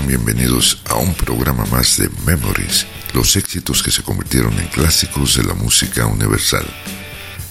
Bienvenidos 0.00 0.80
a 0.86 0.94
un 0.94 1.12
programa 1.12 1.66
más 1.66 1.98
de 1.98 2.08
Memories, 2.24 2.86
los 3.12 3.36
éxitos 3.36 3.82
que 3.82 3.90
se 3.90 4.02
convirtieron 4.02 4.58
en 4.58 4.66
clásicos 4.68 5.36
de 5.36 5.44
la 5.44 5.52
música 5.52 6.06
universal. 6.06 6.64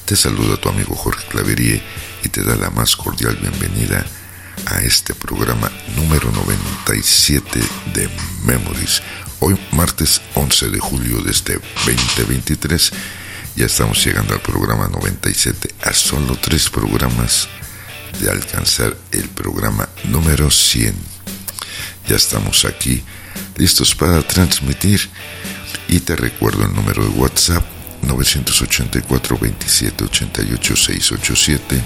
Te 0.06 0.16
saluda 0.16 0.58
tu 0.58 0.68
amigo 0.68 0.96
Jorge 0.96 1.24
Claverie 1.28 1.84
y 2.24 2.30
te 2.30 2.44
da 2.44 2.56
la 2.56 2.72
más 2.72 2.96
cordial 2.96 3.36
bienvenida 3.36 4.04
a 4.66 4.82
este 4.82 5.14
programa 5.14 5.72
número 5.96 6.32
97 6.32 7.60
de 7.94 8.10
Memories. 8.44 9.04
Hoy 9.40 9.56
martes 9.72 10.20
11 10.34 10.70
de 10.70 10.80
julio 10.80 11.22
de 11.22 11.32
este 11.32 11.60
2023 11.86 12.92
ya 13.56 13.68
estamos 13.68 14.04
llegando 14.04 14.34
al 14.34 14.42
programa 14.42 14.88
97 14.88 15.76
a 15.84 15.94
solo 15.94 16.36
tres 16.42 16.72
programas 16.72 17.48
de 18.20 18.32
alcanzar 18.32 18.98
el 19.12 19.30
programa 19.30 19.88
número 20.06 20.50
100 20.50 21.21
ya 22.08 22.16
estamos 22.16 22.66
aquí 22.66 23.04
listos 23.58 23.96
para 23.96 24.22
transmitir. 24.22 25.10
Y 25.88 26.00
te 26.00 26.16
recuerdo 26.16 26.66
el 26.66 26.74
número 26.74 27.04
de 27.04 27.10
WhatsApp 27.10 27.64
984 28.04 29.38
27 29.38 30.04
88 30.04 30.76
687 30.76 31.82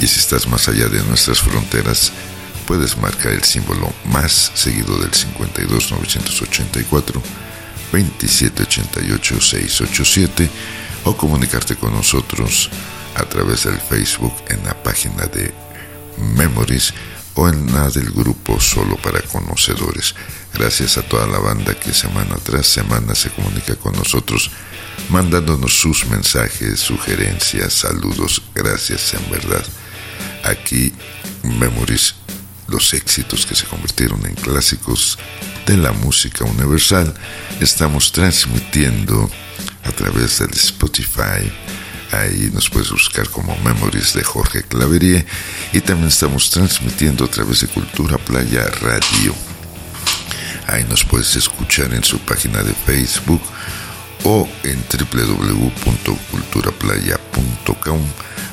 y 0.00 0.06
si 0.06 0.18
estás 0.18 0.46
más 0.46 0.68
allá 0.68 0.88
de 0.88 1.02
nuestras 1.04 1.40
fronteras 1.40 2.12
puedes 2.66 2.96
marcar 2.96 3.32
el 3.32 3.44
símbolo 3.44 3.92
más 4.06 4.52
seguido 4.54 4.96
del 4.98 5.12
52 5.12 5.90
984 5.90 7.22
27 7.92 8.62
88 8.62 9.40
687 9.40 10.50
o 11.04 11.16
comunicarte 11.16 11.76
con 11.76 11.92
nosotros 11.92 12.70
a 13.16 13.24
través 13.24 13.64
del 13.64 13.78
Facebook 13.80 14.34
en 14.48 14.64
la 14.64 14.80
página 14.82 15.26
de 15.26 15.52
Memories 16.36 16.94
o 17.34 17.48
en 17.48 17.72
la 17.72 17.88
del 17.88 18.10
grupo 18.10 18.60
Solo 18.60 18.96
para 18.96 19.22
Conocedores. 19.22 20.14
Gracias 20.54 20.98
a 20.98 21.02
toda 21.02 21.26
la 21.26 21.38
banda 21.38 21.78
que 21.78 21.92
semana 21.92 22.36
tras 22.42 22.66
semana 22.66 23.14
se 23.14 23.30
comunica 23.30 23.76
con 23.76 23.94
nosotros, 23.94 24.50
mandándonos 25.08 25.72
sus 25.72 26.06
mensajes, 26.06 26.80
sugerencias, 26.80 27.72
saludos. 27.72 28.42
Gracias 28.54 29.14
en 29.14 29.30
verdad. 29.30 29.64
Aquí 30.44 30.92
Memories, 31.42 32.14
los 32.68 32.92
éxitos 32.92 33.46
que 33.46 33.54
se 33.54 33.66
convirtieron 33.66 34.24
en 34.26 34.34
clásicos 34.34 35.18
de 35.66 35.76
la 35.76 35.92
música 35.92 36.44
universal. 36.44 37.14
Estamos 37.60 38.12
transmitiendo 38.12 39.30
a 39.84 39.92
través 39.92 40.38
del 40.38 40.50
Spotify, 40.50 41.50
Ahí 42.12 42.50
nos 42.52 42.68
puedes 42.68 42.90
buscar 42.90 43.28
como 43.28 43.56
Memories 43.58 44.14
de 44.14 44.24
Jorge 44.24 44.64
Claverie. 44.64 45.24
Y 45.72 45.80
también 45.80 46.08
estamos 46.08 46.50
transmitiendo 46.50 47.24
a 47.24 47.28
través 47.28 47.60
de 47.60 47.68
Cultura 47.68 48.18
Playa 48.18 48.66
Radio. 48.80 49.32
Ahí 50.66 50.84
nos 50.88 51.04
puedes 51.04 51.36
escuchar 51.36 51.94
en 51.94 52.02
su 52.02 52.18
página 52.18 52.62
de 52.62 52.74
Facebook 52.74 53.40
o 54.24 54.48
en 54.64 54.82
www.culturaplaya.com, 55.12 58.00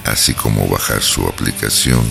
así 0.05 0.33
como 0.33 0.67
bajar 0.67 1.01
su 1.01 1.27
aplicación 1.27 2.01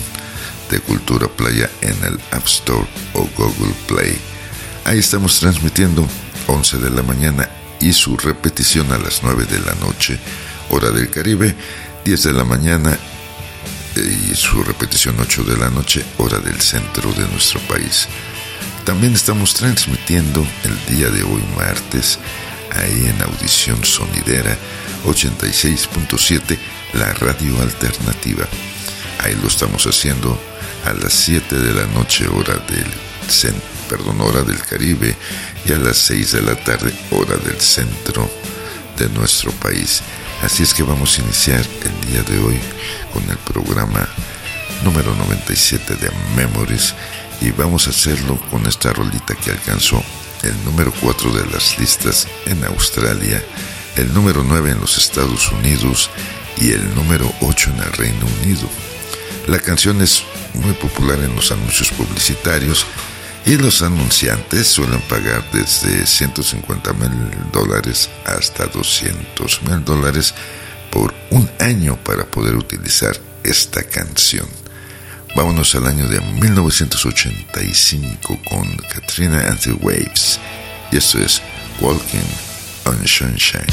de 0.69 0.81
Cultura 0.81 1.27
Playa 1.27 1.69
en 1.81 2.03
el 2.03 2.19
App 2.31 2.45
Store 2.45 2.85
o 3.13 3.27
Google 3.37 3.73
Play. 3.87 4.19
Ahí 4.85 4.99
estamos 4.99 5.39
transmitiendo 5.39 6.07
11 6.47 6.77
de 6.77 6.89
la 6.89 7.03
mañana 7.03 7.49
y 7.79 7.93
su 7.93 8.17
repetición 8.17 8.91
a 8.91 8.97
las 8.97 9.23
9 9.23 9.45
de 9.45 9.59
la 9.59 9.75
noche 9.75 10.19
hora 10.69 10.91
del 10.91 11.09
Caribe, 11.09 11.55
10 12.05 12.23
de 12.23 12.33
la 12.33 12.43
mañana 12.43 12.97
y 13.95 14.35
su 14.35 14.63
repetición 14.63 15.15
8 15.19 15.43
de 15.43 15.57
la 15.57 15.69
noche, 15.69 16.03
hora 16.17 16.39
del 16.39 16.61
centro 16.61 17.11
de 17.13 17.27
nuestro 17.27 17.59
país. 17.61 18.07
También 18.85 19.13
estamos 19.13 19.53
transmitiendo 19.53 20.45
el 20.63 20.95
día 20.95 21.09
de 21.09 21.23
hoy 21.23 21.43
martes, 21.57 22.19
ahí 22.71 23.07
en 23.07 23.21
Audición 23.21 23.83
Sonidera 23.83 24.57
86.7, 25.05 26.57
la 26.93 27.13
radio 27.13 27.61
alternativa. 27.61 28.45
Ahí 29.19 29.35
lo 29.41 29.47
estamos 29.47 29.85
haciendo 29.87 30.39
a 30.85 30.93
las 30.93 31.13
7 31.13 31.55
de 31.55 31.73
la 31.73 31.87
noche, 31.87 32.27
hora 32.27 32.55
del 32.67 32.85
perdón, 33.89 34.21
hora 34.21 34.43
del 34.43 34.59
Caribe, 34.59 35.15
y 35.65 35.71
a 35.73 35.77
las 35.77 35.97
6 35.97 36.31
de 36.33 36.41
la 36.41 36.55
tarde, 36.55 36.93
hora 37.11 37.35
del 37.37 37.59
centro 37.59 38.29
de 38.97 39.09
nuestro 39.09 39.51
país. 39.51 40.01
Así 40.43 40.63
es 40.63 40.73
que 40.73 40.83
vamos 40.83 41.17
a 41.17 41.21
iniciar 41.21 41.65
el 41.83 42.11
día 42.11 42.21
de 42.23 42.39
hoy 42.39 42.59
con 43.11 43.27
el 43.29 43.37
programa 43.37 44.07
número 44.83 45.15
97 45.15 45.95
de 45.95 46.11
Memories 46.35 46.93
y 47.41 47.51
vamos 47.51 47.87
a 47.87 47.89
hacerlo 47.89 48.39
con 48.51 48.65
esta 48.67 48.93
rolita 48.93 49.35
que 49.35 49.51
alcanzó 49.51 50.01
el 50.43 50.63
número 50.63 50.93
4 51.01 51.31
de 51.33 51.45
las 51.47 51.77
listas 51.79 52.27
en 52.45 52.63
Australia, 52.65 53.43
el 53.95 54.13
número 54.13 54.43
9 54.43 54.71
en 54.71 54.79
los 54.79 54.97
Estados 54.97 55.51
Unidos 55.51 56.09
y 56.61 56.71
el 56.71 56.95
número 56.95 57.31
8 57.41 57.71
en 57.71 57.79
el 57.79 57.93
Reino 57.93 58.25
Unido. 58.43 58.69
La 59.47 59.59
canción 59.59 60.01
es 60.01 60.23
muy 60.53 60.73
popular 60.73 61.19
en 61.19 61.35
los 61.35 61.51
anuncios 61.51 61.89
publicitarios 61.91 62.85
y 63.47 63.55
los 63.55 63.81
anunciantes 63.81 64.67
suelen 64.67 64.99
pagar 65.07 65.41
desde 65.53 66.05
150 66.05 66.91
mil 66.93 67.09
dólares 67.53 68.09
hasta 68.25 68.65
200 68.65 69.63
mil 69.63 69.85
dólares 69.85 70.33
por 70.91 71.13
un 71.29 71.49
año 71.59 71.95
para 72.03 72.25
poder 72.25 72.57
utilizar 72.57 73.17
esta 73.45 73.83
canción. 73.83 74.45
Vámonos 75.33 75.73
al 75.75 75.87
año 75.87 76.09
de 76.09 76.19
1985 76.19 78.37
con 78.49 78.67
Katrina 78.93 79.47
and 79.47 79.61
the 79.61 79.71
Waves. 79.71 80.41
Y 80.91 80.97
esto 80.97 81.19
es 81.19 81.41
Walking 81.79 82.27
on 82.83 83.07
Sunshine. 83.07 83.63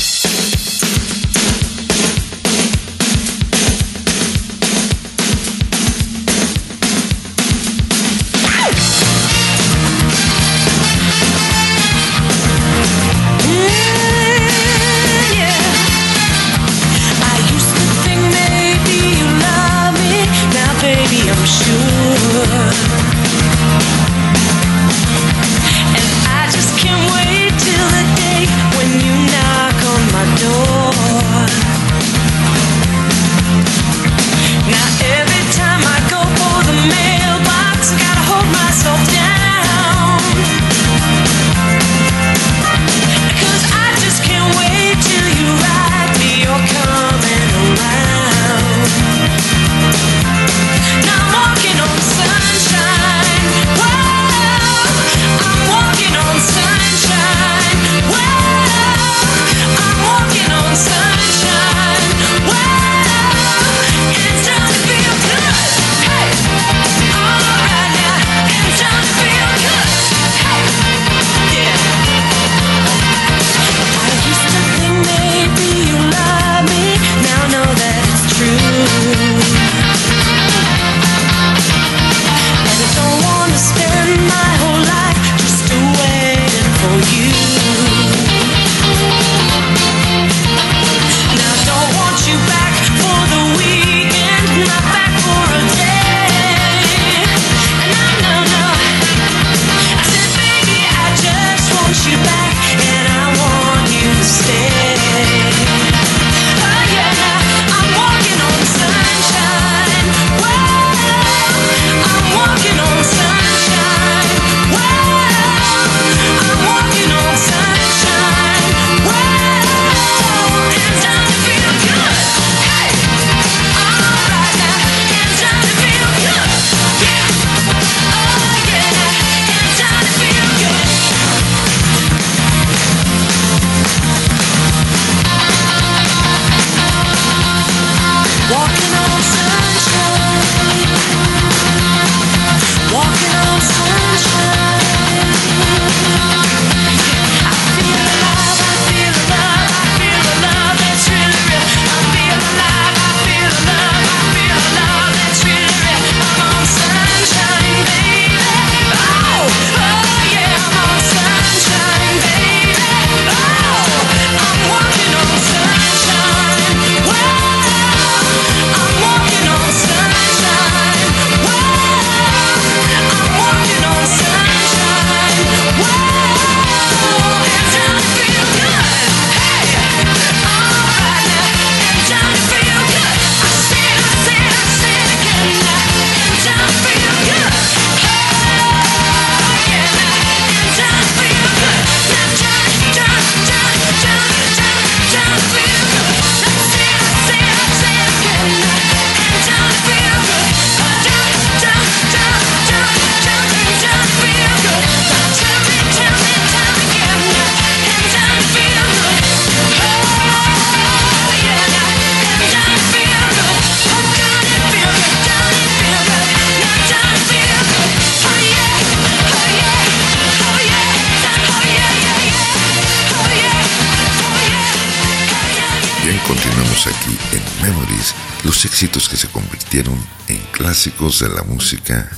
De 230.85 231.29
la 231.31 231.43
música 231.45 232.11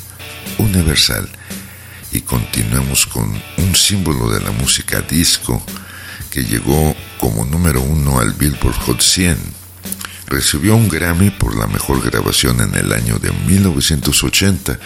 universal 0.59 1.29
y 2.11 2.21
continuamos 2.23 3.07
con 3.07 3.41
un 3.59 3.77
símbolo 3.77 4.29
de 4.29 4.41
la 4.41 4.51
música 4.51 5.03
disco 5.03 5.65
que 6.31 6.43
llegó 6.43 6.97
como 7.21 7.45
número 7.45 7.81
uno 7.81 8.19
al 8.19 8.33
Billboard 8.33 8.75
Hot 8.75 9.01
100. 9.01 9.39
Recibió 10.27 10.75
un 10.75 10.89
Grammy 10.89 11.31
por 11.31 11.57
la 11.57 11.69
mejor 11.69 12.03
grabación 12.03 12.61
en 12.61 12.75
el 12.75 12.93
año 12.93 13.21
de 13.21 13.31
1980. 13.31 14.81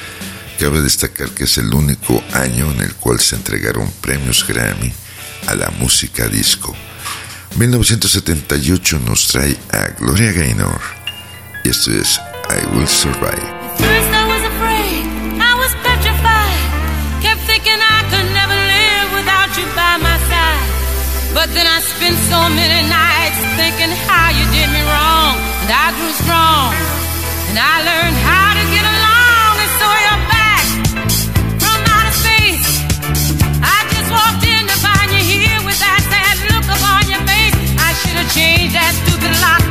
Cabe 0.58 0.82
destacar 0.82 1.30
que 1.30 1.44
es 1.44 1.56
el 1.56 1.72
único 1.72 2.22
año 2.34 2.70
en 2.72 2.82
el 2.82 2.94
cual 2.96 3.18
se 3.18 3.36
entregaron 3.36 3.90
premios 4.02 4.46
Grammy 4.46 4.92
a 5.46 5.54
la 5.54 5.70
música 5.70 6.28
disco. 6.28 6.76
1978 7.56 9.00
nos 9.06 9.26
trae 9.28 9.56
a 9.72 9.86
Gloria 9.98 10.32
Gaynor 10.32 10.80
y 11.64 11.70
esto 11.70 11.90
es 11.92 12.20
I 12.50 12.76
Will 12.76 12.86
Survive. 12.86 13.59
But 21.32 21.48
then 21.54 21.66
I 21.66 21.78
spent 21.80 22.18
so 22.26 22.40
many 22.50 22.80
nights 22.90 23.38
thinking 23.54 23.92
how 24.10 24.34
you 24.34 24.44
did 24.50 24.68
me 24.74 24.82
wrong. 24.82 25.38
And 25.62 25.70
I 25.70 25.94
grew 25.94 26.12
strong, 26.26 26.74
and 27.48 27.56
I 27.56 27.74
learned 27.86 28.18
how 28.18 28.48
to 28.58 28.64
get 28.74 28.82
along. 28.82 29.52
And 29.62 29.72
so 29.78 29.86
you're 30.04 30.24
back 30.26 30.64
from 31.62 31.78
outer 31.86 32.16
space. 32.18 32.66
I 33.62 33.78
just 33.94 34.10
walked 34.10 34.42
in 34.42 34.62
to 34.66 34.76
find 34.82 35.08
you 35.14 35.22
here 35.22 35.60
with 35.62 35.78
that 35.78 36.02
sad 36.10 36.36
look 36.50 36.66
upon 36.66 37.02
your 37.06 37.22
face. 37.22 37.56
I 37.78 37.94
should 37.94 38.18
have 38.18 38.30
changed 38.34 38.74
that 38.74 38.92
stupid 39.06 39.34
lock. 39.38 39.69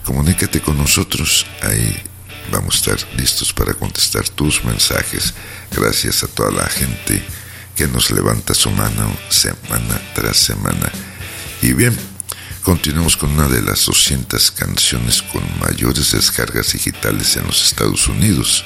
Comunícate 0.04 0.62
con 0.62 0.78
nosotros. 0.78 1.48
Ahí 1.62 2.02
vamos 2.52 2.76
a 2.76 2.78
estar 2.78 2.98
listos 3.18 3.52
para 3.54 3.74
contestar 3.74 4.30
tus 4.30 4.64
mensajes. 4.64 5.34
Gracias 5.72 6.24
a 6.24 6.28
toda 6.28 6.52
la 6.52 6.68
gente 6.68 7.24
que 7.76 7.88
nos 7.88 8.12
levanta 8.12 8.54
su 8.54 8.70
mano 8.72 9.12
semana 9.30 10.00
tras 10.16 10.38
semana. 10.38 10.92
Y 11.62 11.74
bien, 11.74 11.96
continuamos 12.64 13.18
con 13.18 13.32
una 13.32 13.48
de 13.48 13.62
las 13.62 13.86
200 13.86 14.52
canciones 14.52 15.22
con 15.22 15.44
mayores 15.60 16.12
descargas 16.12 16.74
digitales 16.74 17.38
en 17.38 17.48
los 17.48 17.64
Estados 17.64 18.08
Unidos 18.08 18.66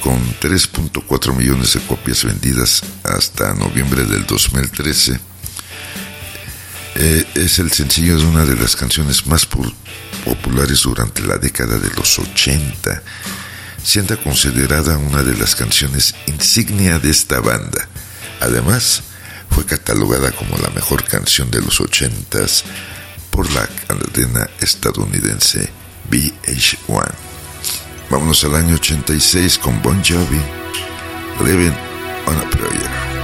con 0.00 0.18
3.4 0.40 1.34
millones 1.34 1.74
de 1.74 1.80
copias 1.80 2.24
vendidas 2.24 2.82
hasta 3.02 3.54
noviembre 3.54 4.04
del 4.04 4.26
2013. 4.26 5.27
Eh, 7.00 7.24
es 7.34 7.58
el 7.60 7.70
sencillo 7.70 8.16
de 8.18 8.26
una 8.26 8.44
de 8.44 8.56
las 8.56 8.74
canciones 8.74 9.26
más 9.26 9.48
pu- 9.48 9.72
populares 10.24 10.82
durante 10.82 11.22
la 11.22 11.38
década 11.38 11.78
de 11.78 11.90
los 11.94 12.18
80, 12.18 13.02
siendo 13.82 14.20
considerada 14.22 14.98
una 14.98 15.22
de 15.22 15.36
las 15.36 15.54
canciones 15.54 16.14
insignia 16.26 16.98
de 16.98 17.10
esta 17.10 17.38
banda. 17.40 17.88
Además, 18.40 19.02
fue 19.50 19.64
catalogada 19.64 20.32
como 20.32 20.56
la 20.58 20.70
mejor 20.70 21.04
canción 21.04 21.50
de 21.52 21.60
los 21.62 21.80
80s 21.80 22.64
por 23.30 23.48
la 23.52 23.66
cadena 23.86 24.48
estadounidense 24.60 25.70
VH1. 26.10 27.12
Vámonos 28.10 28.42
al 28.42 28.56
año 28.56 28.74
86 28.74 29.58
con 29.58 29.80
Bon 29.82 30.02
Jovi, 30.02 30.40
Living 31.44 31.74
on 32.26 32.36
a 32.38 32.50
Prayer. 32.50 33.17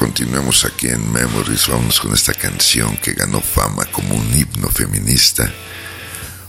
Continuemos 0.00 0.64
aquí 0.64 0.88
en 0.88 1.12
Memories. 1.12 1.68
Vamos 1.68 2.00
con 2.00 2.14
esta 2.14 2.32
canción 2.32 2.96
que 2.96 3.12
ganó 3.12 3.42
fama 3.42 3.84
como 3.92 4.14
un 4.14 4.34
himno 4.34 4.68
feminista, 4.68 5.52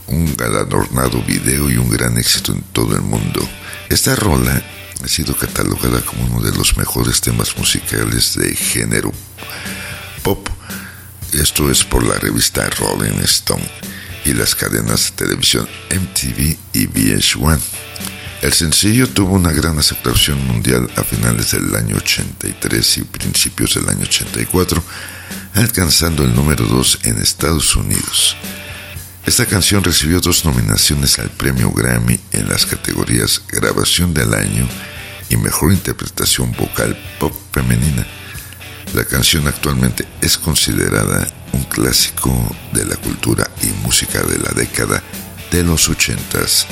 un 0.06 0.34
galardonado 0.34 1.22
video 1.22 1.70
y 1.70 1.76
un 1.76 1.90
gran 1.90 2.16
éxito 2.16 2.54
en 2.54 2.62
todo 2.72 2.96
el 2.96 3.02
mundo. 3.02 3.46
Esta 3.90 4.16
rola 4.16 4.62
ha 5.04 5.06
sido 5.06 5.36
catalogada 5.36 6.00
como 6.00 6.24
uno 6.24 6.40
de 6.40 6.56
los 6.56 6.78
mejores 6.78 7.20
temas 7.20 7.54
musicales 7.58 8.36
de 8.36 8.56
género 8.56 9.12
pop. 10.22 10.48
Esto 11.34 11.70
es 11.70 11.84
por 11.84 12.06
la 12.06 12.14
revista 12.14 12.70
Rolling 12.70 13.20
Stone 13.24 13.70
y 14.24 14.32
las 14.32 14.54
cadenas 14.54 15.10
de 15.10 15.26
televisión 15.26 15.68
MTV 15.90 16.56
y 16.72 16.86
VH1. 16.86 17.60
El 18.42 18.52
sencillo 18.52 19.08
tuvo 19.08 19.34
una 19.34 19.52
gran 19.52 19.78
aceptación 19.78 20.44
mundial 20.44 20.90
a 20.96 21.04
finales 21.04 21.52
del 21.52 21.76
año 21.76 21.94
83 21.94 22.98
y 22.98 23.02
principios 23.04 23.74
del 23.74 23.88
año 23.88 24.02
84, 24.02 24.82
alcanzando 25.54 26.24
el 26.24 26.34
número 26.34 26.66
2 26.66 26.98
en 27.04 27.18
Estados 27.18 27.76
Unidos. 27.76 28.36
Esta 29.24 29.46
canción 29.46 29.84
recibió 29.84 30.20
dos 30.20 30.44
nominaciones 30.44 31.20
al 31.20 31.30
premio 31.30 31.70
Grammy 31.70 32.18
en 32.32 32.48
las 32.48 32.66
categorías 32.66 33.40
Grabación 33.46 34.12
del 34.12 34.34
Año 34.34 34.68
y 35.30 35.36
Mejor 35.36 35.72
Interpretación 35.72 36.50
Vocal 36.50 36.98
Pop 37.20 37.32
Femenina. 37.52 38.04
La 38.92 39.04
canción 39.04 39.46
actualmente 39.46 40.04
es 40.20 40.36
considerada 40.36 41.28
un 41.52 41.62
clásico 41.62 42.56
de 42.72 42.86
la 42.86 42.96
cultura 42.96 43.48
y 43.62 43.68
música 43.84 44.20
de 44.24 44.40
la 44.40 44.50
década 44.50 45.00
de 45.52 45.62
los 45.62 45.88
80s. 45.88 46.66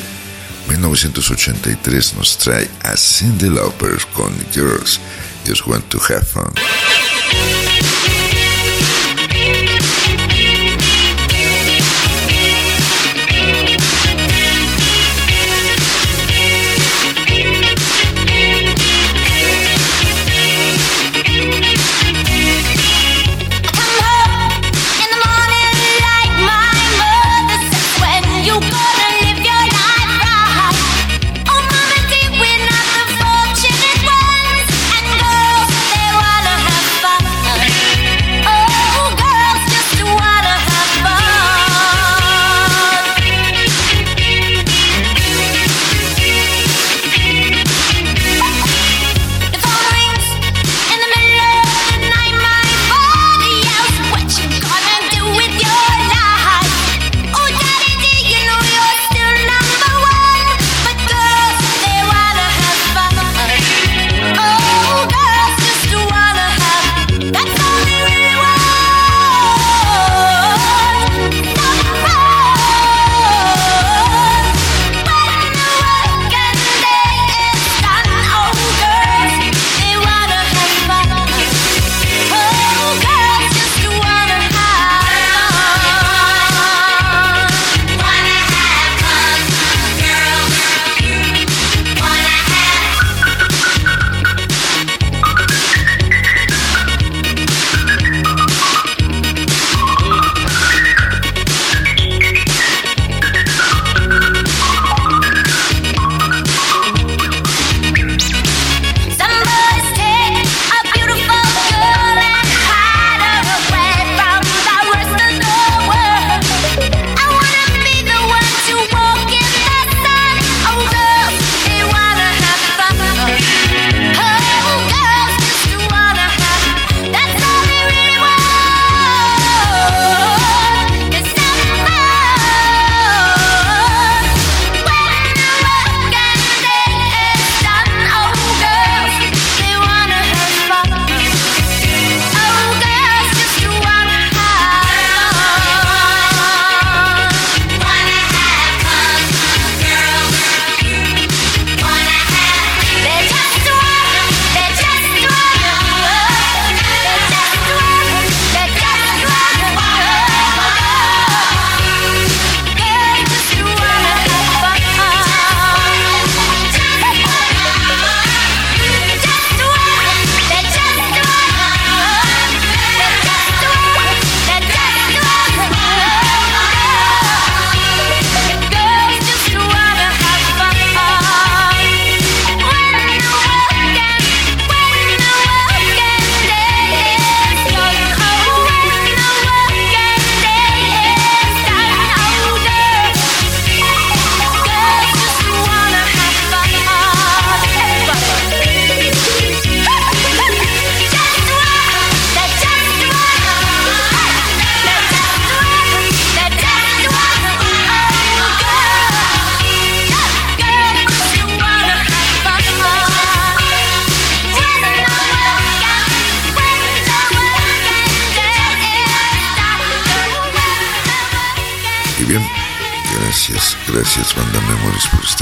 1983 0.69 2.15
nos 2.17 2.37
trae 2.37 2.69
a 2.83 2.97
Cindy 2.97 3.49
Lauper 3.49 3.99
con 4.13 4.33
Girls 4.53 5.01
Just 5.45 5.67
Want 5.67 5.85
to 5.89 5.99
Have 5.99 6.25
Fun. 6.25 6.53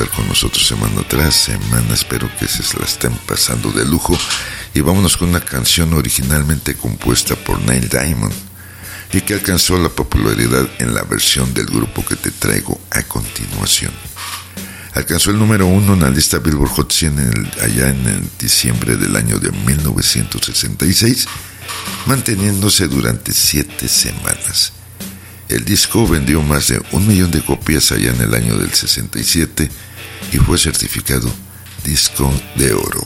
Con 0.07 0.29
nosotros 0.29 0.67
semana 0.67 1.03
tras 1.09 1.35
semana. 1.35 1.93
Espero 1.93 2.31
que 2.39 2.47
se 2.47 2.63
la 2.79 2.85
estén 2.85 3.13
pasando 3.27 3.73
de 3.73 3.85
lujo. 3.85 4.17
Y 4.75 4.81
vámonos 4.81 5.17
con 5.17 5.31
una 5.31 5.41
canción 5.41 5.93
originalmente 5.95 6.75
compuesta 6.75 7.35
por 7.35 7.61
Neil 7.63 7.89
Diamond 7.89 8.35
y 9.13 9.21
que 9.23 9.35
alcanzó 9.35 9.79
la 9.79 9.89
popularidad 9.89 10.69
en 10.79 10.95
la 10.95 11.03
versión 11.03 11.53
del 11.55 11.67
grupo 11.67 12.05
que 12.05 12.17
te 12.17 12.31
traigo 12.31 12.81
a 12.91 13.03
continuación. 13.03 13.93
Alcanzó 14.95 15.31
el 15.31 15.39
número 15.39 15.67
uno 15.67 15.95
en 15.95 16.01
la 16.01 16.11
lista 16.11 16.39
Billboard 16.39 16.71
Hot 16.71 16.93
100 16.93 17.53
allá 17.63 17.89
en 17.89 18.31
diciembre 18.39 18.97
del 18.97 19.17
año 19.17 19.39
de 19.39 19.51
1966, 19.51 21.27
manteniéndose 22.07 22.87
durante 22.89 23.33
siete 23.33 23.89
semanas. 23.89 24.78
El 25.49 25.65
disco 25.65 26.07
vendió 26.07 26.43
más 26.43 26.69
de 26.69 26.81
un 26.93 27.07
millón 27.07 27.31
de 27.31 27.41
copias 27.41 27.91
allá 27.91 28.11
en 28.11 28.21
el 28.21 28.35
año 28.35 28.59
del 28.59 28.73
67 28.73 29.71
y 30.33 30.37
fue 30.37 30.59
certificado 30.59 31.33
disco 31.85 32.31
de 32.57 32.75
oro. 32.75 33.03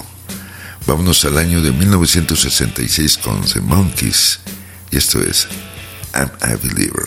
Vámonos 0.86 1.24
al 1.24 1.38
año 1.38 1.62
de 1.62 1.70
1966 1.70 3.18
con 3.18 3.40
The 3.42 3.60
Monkeys 3.60 4.40
y 4.90 4.96
esto 4.96 5.20
es 5.22 5.46
I'm 6.14 6.30
a 6.40 6.56
Believer. 6.56 7.06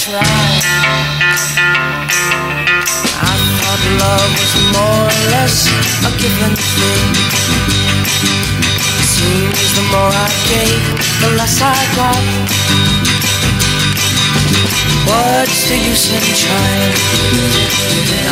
Tried. 0.00 0.64
I 3.20 3.36
thought 3.60 3.82
love 4.00 4.32
was 4.32 4.54
more 4.72 5.04
or 5.04 5.20
less 5.28 5.68
a 6.08 6.10
given 6.16 6.56
thing 6.56 7.12
seems 9.04 9.76
the 9.76 9.84
more 9.92 10.08
I 10.08 10.30
gave, 10.48 10.84
the 11.20 11.30
less 11.36 11.60
I 11.60 11.76
got. 12.00 12.24
What's 15.04 15.68
the 15.68 15.76
use 15.76 16.08
in 16.16 16.24
trying? 16.32 16.96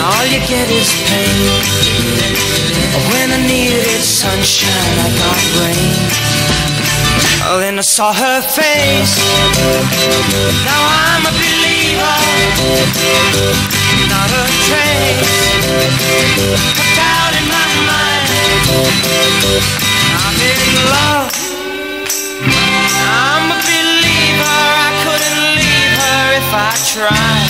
All 0.08 0.24
you 0.32 0.40
get 0.48 0.68
is 0.72 0.88
pain. 1.04 1.52
When 3.12 3.28
I 3.28 3.40
needed 3.44 4.00
sunshine, 4.00 4.96
I 5.04 5.08
got 5.20 5.40
rain. 5.60 6.77
Oh, 7.50 7.58
then 7.60 7.78
I 7.78 7.80
saw 7.80 8.12
her 8.12 8.42
face. 8.42 9.16
Now 10.68 10.82
I'm 10.84 11.24
a 11.24 11.32
believer. 11.32 12.18
Not 14.12 14.28
a 14.36 14.44
trace 14.68 15.56
of 16.76 16.92
doubt 16.92 17.32
in 17.40 17.48
my 17.48 17.64
mind. 17.88 18.28
I'm 20.20 20.36
in 20.44 20.60
love. 20.92 21.32
I'm 23.08 23.48
a 23.48 23.58
believer. 23.64 24.60
I 24.84 24.92
couldn't 25.08 25.40
leave 25.56 25.92
her 26.04 26.20
if 26.36 26.52
I 26.52 26.76
tried. 26.84 27.48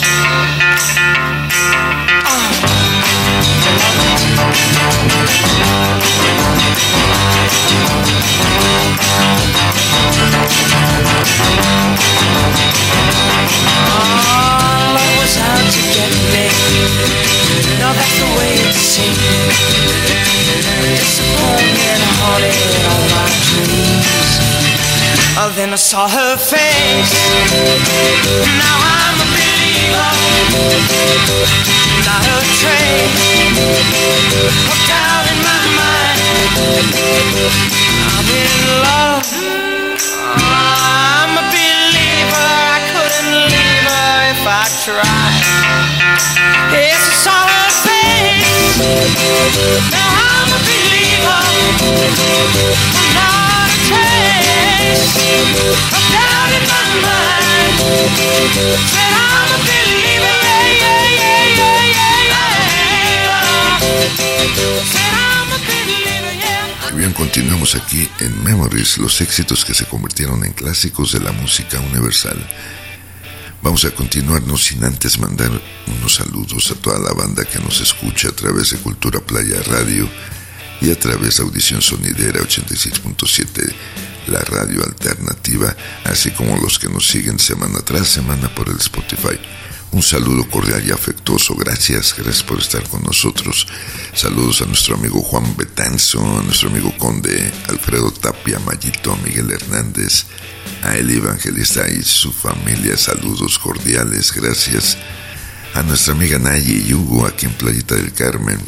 Oh, 9.21 9.58
of 34.67 34.79
doubt 34.89 35.27
in 35.33 35.39
my 35.47 35.63
mind. 35.79 36.21
I'm 37.95 38.29
in 38.43 38.55
love. 38.87 39.29
I'm 40.35 41.33
a 41.39 41.45
believer. 41.53 42.47
I 42.75 42.79
couldn't 42.93 43.35
leave 43.53 43.85
her 43.91 44.15
if 44.35 44.43
I 44.47 44.65
tried. 44.85 45.45
Yes, 46.73 47.01
I 47.01 47.15
saw 47.25 47.41
her 47.49 47.71
face. 47.87 48.69
Now 49.93 50.09
Bien, 66.95 67.13
continuamos 67.13 67.77
aquí 67.77 68.09
en 68.19 68.43
Memories, 68.43 68.99
los 68.99 69.21
éxitos 69.21 69.65
que 69.65 69.73
se 69.73 69.85
convirtieron 69.85 70.45
en 70.45 70.53
clásicos 70.53 71.13
de 71.13 71.21
la 71.21 71.31
música 71.31 71.79
universal. 71.79 72.37
Vamos 73.63 73.85
a 73.85 73.91
continuar, 73.91 74.43
no 74.43 74.57
sin 74.57 74.83
antes 74.85 75.19
mandar 75.19 75.51
unos 75.87 76.15
saludos 76.15 76.71
a 76.71 76.75
toda 76.75 76.99
la 76.99 77.13
banda 77.13 77.45
que 77.45 77.59
nos 77.59 77.81
escucha 77.81 78.29
a 78.29 78.33
través 78.33 78.71
de 78.71 78.79
Cultura 78.79 79.21
Playa 79.21 79.63
Radio 79.67 80.09
y 80.81 80.91
a 80.91 80.99
través 80.99 81.37
de 81.37 81.43
Audición 81.43 81.83
Sonidera 81.83 82.41
86.7, 82.41 83.73
la 84.29 84.41
radio 84.41 84.83
alternativa, 84.85 85.77
así 86.05 86.31
como 86.31 86.57
los 86.57 86.79
que 86.79 86.89
nos 86.89 87.07
siguen 87.07 87.39
semana 87.39 87.81
tras 87.81 88.09
semana 88.09 88.53
por 88.55 88.69
el 88.69 88.77
Spotify. 88.77 89.39
Un 89.91 90.03
saludo 90.03 90.49
cordial 90.49 90.87
y 90.87 90.91
afectuoso. 90.91 91.55
Gracias, 91.55 92.15
gracias 92.17 92.43
por 92.43 92.59
estar 92.59 92.83
con 92.89 93.03
nosotros. 93.03 93.67
Saludos 94.19 94.63
a 94.63 94.67
nuestro 94.67 94.97
amigo 94.97 95.23
Juan 95.23 95.57
Betanzo, 95.57 96.19
a 96.41 96.43
nuestro 96.43 96.71
amigo 96.71 96.93
Conde, 96.99 97.53
Alfredo 97.69 98.11
Tapia, 98.11 98.59
Mayito, 98.59 99.17
Miguel 99.19 99.49
Hernández, 99.49 100.25
a 100.83 100.97
el 100.97 101.09
evangelista 101.09 101.89
y 101.89 102.03
su 102.03 102.33
familia. 102.33 102.97
Saludos 102.97 103.61
cordiales, 103.61 104.33
gracias. 104.33 104.99
A 105.75 105.85
nuestra 105.85 106.15
amiga 106.15 106.37
Nayi 106.37 106.87
y 106.89 106.95
Hugo 106.95 107.27
aquí 107.27 107.47
en 107.47 107.53
Playita 107.53 107.95
del 107.95 108.13
Carmen, 108.13 108.59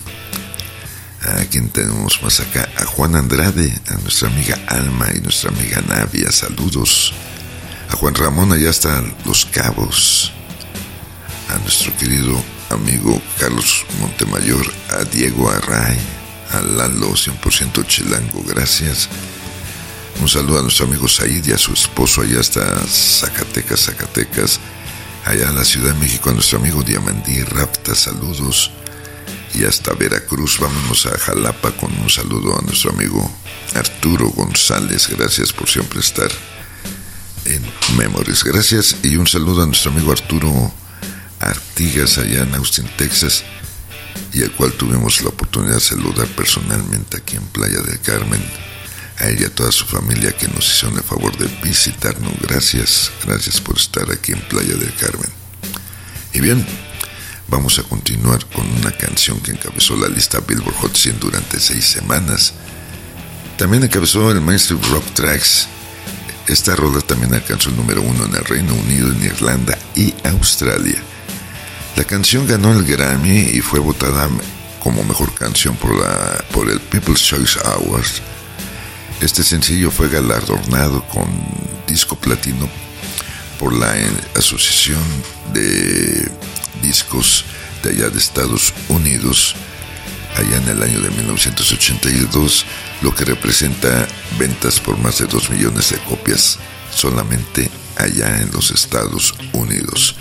a 1.23 1.45
quien 1.47 1.69
tenemos 1.69 2.23
más 2.23 2.39
acá, 2.39 2.69
a 2.77 2.85
Juan 2.85 3.17
Andrade, 3.17 3.77
a 3.89 3.95
nuestra 3.95 4.29
amiga 4.29 4.57
Alma 4.69 5.09
y 5.17 5.19
nuestra 5.19 5.51
amiga 5.51 5.81
Navia, 5.81 6.31
saludos. 6.31 7.13
A 7.89 7.97
Juan 7.97 8.15
Ramón 8.15 8.53
allá 8.53 8.71
están 8.71 9.17
Los 9.25 9.47
Cabos, 9.47 10.31
a 11.49 11.59
nuestro 11.59 11.93
querido 11.97 12.41
amigo 12.71 13.21
Carlos 13.39 13.85
Montemayor, 14.01 14.67
a 14.91 15.05
Diego 15.05 15.51
Array, 15.51 15.99
a 16.53 16.61
Lalo 16.61 17.13
100% 17.13 17.87
Chilango, 17.87 18.43
gracias. 18.47 19.09
Un 20.21 20.29
saludo 20.29 20.59
a 20.59 20.63
nuestro 20.63 20.87
amigo 20.87 21.09
Said 21.09 21.47
y 21.47 21.53
a 21.53 21.59
su 21.59 21.73
esposo 21.73 22.23
allá 22.23 22.41
hasta 22.41 22.79
Zacatecas, 22.87 23.81
Zacatecas. 23.87 24.61
Allá 25.25 25.49
en 25.49 25.57
la 25.57 25.65
Ciudad 25.65 25.93
de 25.93 26.01
México 26.01 26.31
a 26.31 26.33
nuestro 26.33 26.59
amigo 26.59 26.83
Diamandí 26.83 27.43
Rapta, 27.43 27.95
saludos 27.95 28.71
y 29.55 29.65
hasta 29.65 29.93
Veracruz. 29.93 30.59
Vámonos 30.59 31.07
a 31.07 31.19
Jalapa 31.19 31.73
con 31.73 31.93
un 32.01 32.09
saludo 32.09 32.59
a 32.59 32.63
nuestro 32.63 32.91
amigo 32.91 33.31
Arturo 33.75 34.29
González. 34.31 35.09
Gracias 35.09 35.53
por 35.53 35.69
siempre 35.69 36.01
estar 36.01 36.31
en 37.45 37.63
Memories. 37.97 38.45
Gracias 38.45 38.97
y 39.03 39.17
un 39.17 39.27
saludo 39.27 39.63
a 39.63 39.67
nuestro 39.67 39.91
amigo 39.91 40.13
Arturo 40.13 40.73
Artigas 41.41 42.19
allá 42.19 42.43
en 42.43 42.55
Austin, 42.55 42.89
Texas, 42.97 43.43
y 44.33 44.43
al 44.43 44.53
cual 44.53 44.73
tuvimos 44.73 45.23
la 45.23 45.31
oportunidad 45.31 45.75
de 45.75 45.81
saludar 45.81 46.29
personalmente 46.29 47.17
aquí 47.17 47.37
en 47.37 47.47
Playa 47.47 47.81
del 47.81 48.01
Carmen. 48.01 48.43
A 49.19 49.29
ella 49.29 49.43
y 49.43 49.45
a 49.45 49.55
toda 49.55 49.73
su 49.73 49.85
familia 49.85 50.33
que 50.33 50.49
nos 50.49 50.67
hicieron 50.67 50.97
el 50.97 51.05
favor 51.05 51.37
de 51.37 51.47
visitarnos. 51.63 52.33
Gracias, 52.41 53.11
gracias 53.25 53.61
por 53.61 53.77
estar 53.77 54.11
aquí 54.11 54.33
en 54.33 54.41
Playa 54.43 54.77
del 54.77 54.95
Carmen. 54.95 55.31
Y 56.33 56.41
bien, 56.41 56.65
Vamos 57.51 57.81
a 57.81 57.83
continuar 57.83 58.47
con 58.47 58.65
una 58.79 58.93
canción 58.93 59.41
que 59.41 59.51
encabezó 59.51 59.97
la 59.97 60.09
lista 60.09 60.39
Billboard 60.39 60.77
Hot 60.77 60.97
100 60.97 61.19
durante 61.19 61.59
seis 61.59 61.85
semanas. 61.85 62.53
También 63.59 63.83
encabezó 63.83 64.31
el 64.31 64.41
Mainstream 64.41 64.81
Rock 64.93 65.05
Tracks. 65.15 65.67
Esta 66.47 66.77
rola 66.77 67.01
también 67.01 67.35
alcanzó 67.35 67.71
el 67.71 67.77
número 67.77 68.03
uno 68.03 68.27
en 68.27 68.37
el 68.37 68.45
Reino 68.45 68.73
Unido, 68.73 69.11
en 69.11 69.25
Irlanda 69.25 69.77
y 69.97 70.15
Australia. 70.23 71.03
La 71.97 72.05
canción 72.05 72.47
ganó 72.47 72.73
el 72.73 72.85
Grammy 72.85 73.41
y 73.53 73.61
fue 73.61 73.81
votada 73.81 74.29
como 74.83 75.05
mejor 75.05 75.35
canción 75.35 75.77
por, 75.77 75.99
la, 75.99 76.45
por 76.53 76.71
el 76.71 76.81
People's 76.81 77.23
Choice 77.23 77.59
Awards. 77.65 78.23
Este 79.21 79.43
sencillo 79.43 79.91
fue 79.91 80.09
galardonado 80.09 81.03
con 81.09 81.29
disco 81.87 82.17
platino 82.17 82.69
por 83.59 83.75
la 83.75 83.95
Asociación 84.35 85.03
de 85.53 86.31
Discos 86.83 87.45
de 87.83 87.91
allá 87.91 88.09
de 88.09 88.19
Estados 88.19 88.73
Unidos, 88.89 89.55
allá 90.37 90.57
en 90.57 90.69
el 90.69 90.83
año 90.83 91.01
de 91.01 91.11
1982, 91.11 92.65
lo 93.03 93.15
que 93.15 93.27
representa 93.27 94.09
ventas 94.39 94.81
por 94.81 94.97
más 94.97 95.19
de 95.19 95.27
2 95.27 95.51
millones 95.51 95.91
de 95.91 95.99
copias 95.99 96.59
solamente 96.95 97.71
allá 97.97 98.41
en 98.41 98.51
los 98.53 98.71
Estados 98.71 99.35
Unidos. 99.53 100.17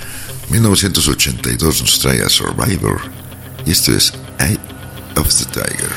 1982 0.49 1.81
nos 1.81 1.99
trae 1.99 2.23
a 2.23 2.29
Survivor 2.29 2.99
y 3.65 3.71
esto 3.71 3.95
es 3.95 4.13
Eye 4.39 4.57
of 5.15 5.27
the 5.27 5.45
Tiger. 5.45 5.89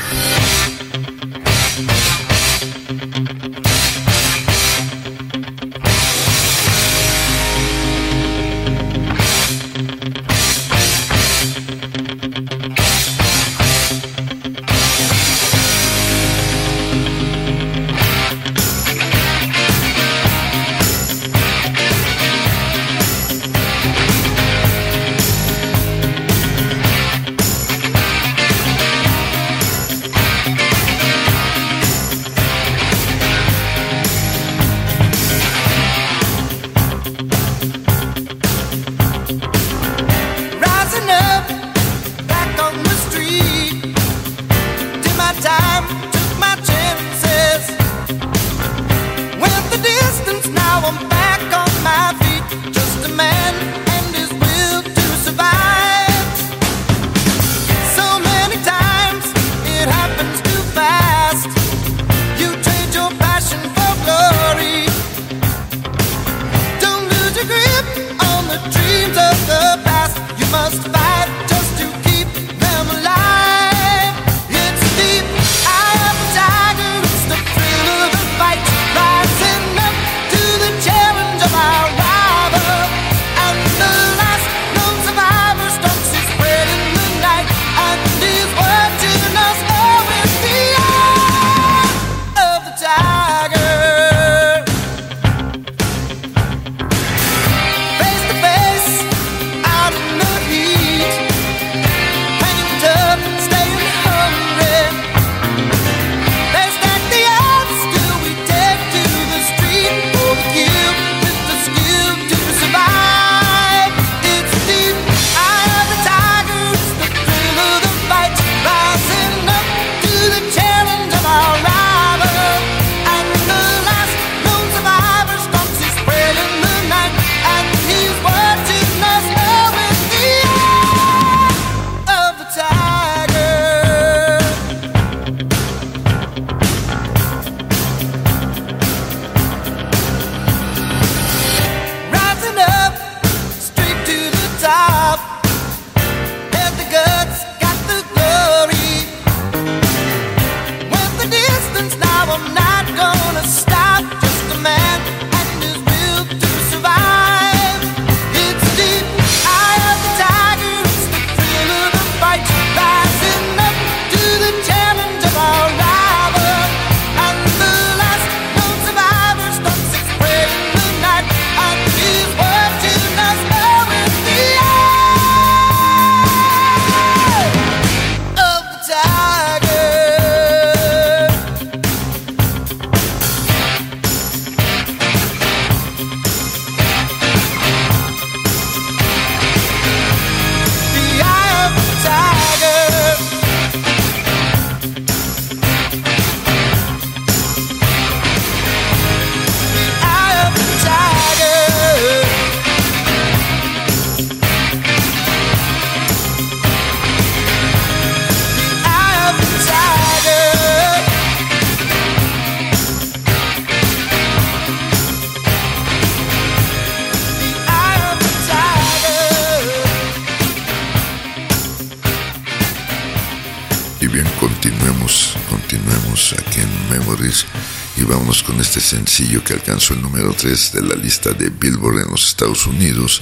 Sencillo 228.61 229.43
que 229.43 229.53
alcanzó 229.53 229.93
el 229.93 230.01
número 230.01 230.33
3 230.33 230.73
de 230.73 230.81
la 230.81 230.95
lista 230.95 231.31
de 231.31 231.49
Billboard 231.49 232.01
en 232.01 232.11
los 232.11 232.27
Estados 232.27 232.67
Unidos 232.67 233.21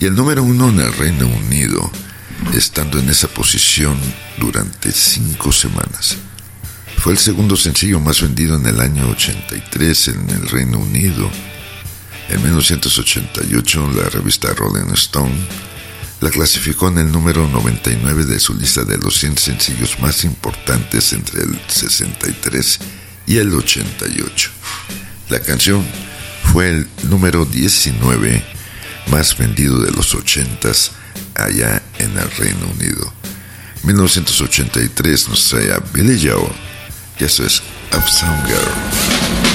y 0.00 0.06
el 0.06 0.14
número 0.14 0.42
1 0.42 0.68
en 0.70 0.80
el 0.80 0.92
Reino 0.92 1.26
Unido, 1.26 1.90
estando 2.54 2.98
en 2.98 3.08
esa 3.08 3.28
posición 3.28 3.96
durante 4.38 4.90
cinco 4.92 5.52
semanas. 5.52 6.16
Fue 6.98 7.12
el 7.12 7.18
segundo 7.18 7.56
sencillo 7.56 8.00
más 8.00 8.20
vendido 8.20 8.56
en 8.56 8.66
el 8.66 8.80
año 8.80 9.08
83 9.10 10.08
en 10.08 10.30
el 10.30 10.48
Reino 10.48 10.78
Unido. 10.78 11.30
En 12.28 12.42
1988, 12.42 13.92
la 13.94 14.08
revista 14.08 14.52
Rolling 14.54 14.92
Stone 14.94 15.34
la 16.20 16.30
clasificó 16.30 16.88
en 16.88 16.98
el 16.98 17.12
número 17.12 17.46
99 17.46 18.24
de 18.24 18.40
su 18.40 18.54
lista 18.54 18.84
de 18.84 18.98
los 18.98 19.18
100 19.18 19.38
sencillos 19.38 20.00
más 20.00 20.24
importantes 20.24 21.12
entre 21.12 21.42
el 21.42 21.60
63 21.68 22.78
y 22.78 23.05
el 23.26 23.52
88. 23.52 24.50
La 25.28 25.40
canción 25.40 25.84
fue 26.52 26.68
el 26.70 26.88
número 27.04 27.44
19 27.44 28.42
más 29.08 29.36
vendido 29.36 29.80
de 29.80 29.90
los 29.90 30.14
80 30.14 30.70
allá 31.34 31.82
en 31.98 32.16
el 32.16 32.30
Reino 32.32 32.66
Unido. 32.78 33.12
1983 33.82 35.28
nos 35.28 35.48
trae 35.48 35.72
a 35.72 35.78
Billy 35.92 36.18
Joel 36.20 36.52
y 37.18 37.24
eso 37.24 37.44
es 37.44 37.62
Uptown 37.92 38.46
Girl. 38.46 39.45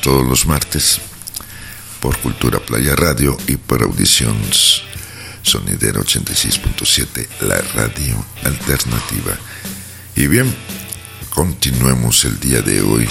Todos 0.00 0.26
los 0.26 0.46
martes 0.46 1.00
por 2.00 2.16
Cultura 2.18 2.60
Playa 2.60 2.94
Radio 2.94 3.38
y 3.46 3.56
por 3.56 3.82
Audiciones 3.82 4.82
Sonidera 5.42 6.00
86.7, 6.00 7.26
la 7.40 7.58
radio 7.74 8.22
alternativa. 8.44 9.32
Y 10.14 10.26
bien, 10.26 10.54
continuemos 11.30 12.24
el 12.26 12.38
día 12.38 12.60
de 12.60 12.82
hoy 12.82 13.08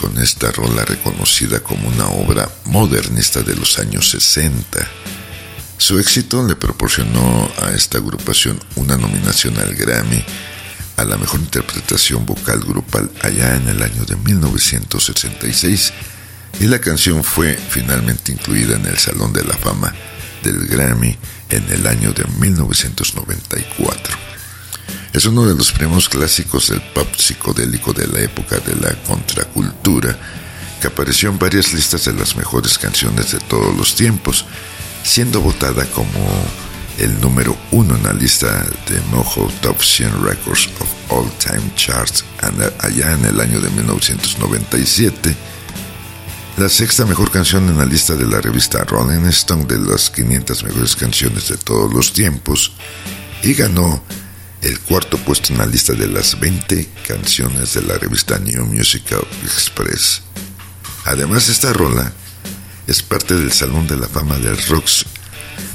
con 0.00 0.16
esta 0.22 0.52
rola 0.52 0.84
reconocida 0.84 1.60
como 1.60 1.88
una 1.88 2.06
obra 2.06 2.48
modernista 2.66 3.42
de 3.42 3.56
los 3.56 3.78
años 3.80 4.10
60. 4.10 4.78
Su 5.76 5.98
éxito 5.98 6.46
le 6.46 6.54
proporcionó 6.54 7.50
a 7.62 7.70
esta 7.70 7.98
agrupación 7.98 8.60
una 8.76 8.96
nominación 8.96 9.58
al 9.58 9.74
Grammy 9.74 10.24
a 10.96 11.04
la 11.04 11.16
mejor 11.16 11.40
interpretación 11.40 12.24
vocal 12.24 12.60
grupal 12.60 13.10
allá 13.22 13.56
en 13.56 13.68
el 13.68 13.82
año 13.82 14.04
de 14.04 14.16
1966 14.16 15.92
y 16.60 16.66
la 16.66 16.78
canción 16.80 17.24
fue 17.24 17.56
finalmente 17.56 18.32
incluida 18.32 18.76
en 18.76 18.86
el 18.86 18.98
Salón 18.98 19.32
de 19.32 19.44
la 19.44 19.54
Fama 19.54 19.94
del 20.42 20.66
Grammy 20.66 21.16
en 21.50 21.70
el 21.72 21.86
año 21.86 22.12
de 22.12 22.24
1994. 22.38 24.16
Es 25.12 25.24
uno 25.26 25.46
de 25.46 25.54
los 25.54 25.72
primeros 25.72 26.08
clásicos 26.08 26.68
del 26.68 26.82
pop 26.92 27.08
psicodélico 27.16 27.92
de 27.92 28.06
la 28.08 28.20
época 28.20 28.58
de 28.58 28.74
la 28.76 28.94
contracultura, 29.04 30.18
que 30.80 30.88
apareció 30.88 31.28
en 31.30 31.38
varias 31.38 31.72
listas 31.72 32.04
de 32.04 32.12
las 32.12 32.36
mejores 32.36 32.78
canciones 32.78 33.32
de 33.32 33.38
todos 33.38 33.76
los 33.76 33.94
tiempos, 33.94 34.44
siendo 35.04 35.40
votada 35.40 35.86
como 35.86 36.20
el 36.98 37.20
número 37.20 37.56
uno 37.72 37.96
en 37.96 38.02
la 38.04 38.12
lista 38.12 38.64
de 38.88 39.00
Mojo 39.10 39.50
Top 39.60 39.82
100 39.82 40.24
Records 40.24 40.68
of 40.80 40.88
All 41.10 41.30
Time 41.38 41.74
Charts 41.74 42.24
allá 42.80 43.12
en 43.12 43.24
el 43.24 43.40
año 43.40 43.60
de 43.60 43.70
1997. 43.70 45.34
La 46.56 46.68
sexta 46.68 47.04
mejor 47.04 47.30
canción 47.30 47.68
en 47.68 47.78
la 47.78 47.84
lista 47.84 48.14
de 48.14 48.26
la 48.26 48.40
revista 48.40 48.84
Rolling 48.84 49.26
Stone 49.26 49.64
de 49.64 49.78
las 49.78 50.08
500 50.10 50.64
mejores 50.64 50.94
canciones 50.94 51.48
de 51.48 51.56
todos 51.56 51.92
los 51.92 52.12
tiempos 52.12 52.72
y 53.42 53.54
ganó 53.54 54.02
el 54.62 54.78
cuarto 54.80 55.18
puesto 55.18 55.52
en 55.52 55.58
la 55.58 55.66
lista 55.66 55.92
de 55.94 56.06
las 56.08 56.38
20 56.38 56.88
canciones 57.06 57.74
de 57.74 57.82
la 57.82 57.98
revista 57.98 58.38
New 58.38 58.66
Musical 58.66 59.26
Express. 59.42 60.22
Además, 61.04 61.48
esta 61.48 61.72
rola 61.72 62.12
es 62.86 63.02
parte 63.02 63.34
del 63.34 63.52
Salón 63.52 63.86
de 63.86 63.96
la 63.96 64.08
Fama 64.08 64.38
del 64.38 64.56
Rocks 64.68 65.04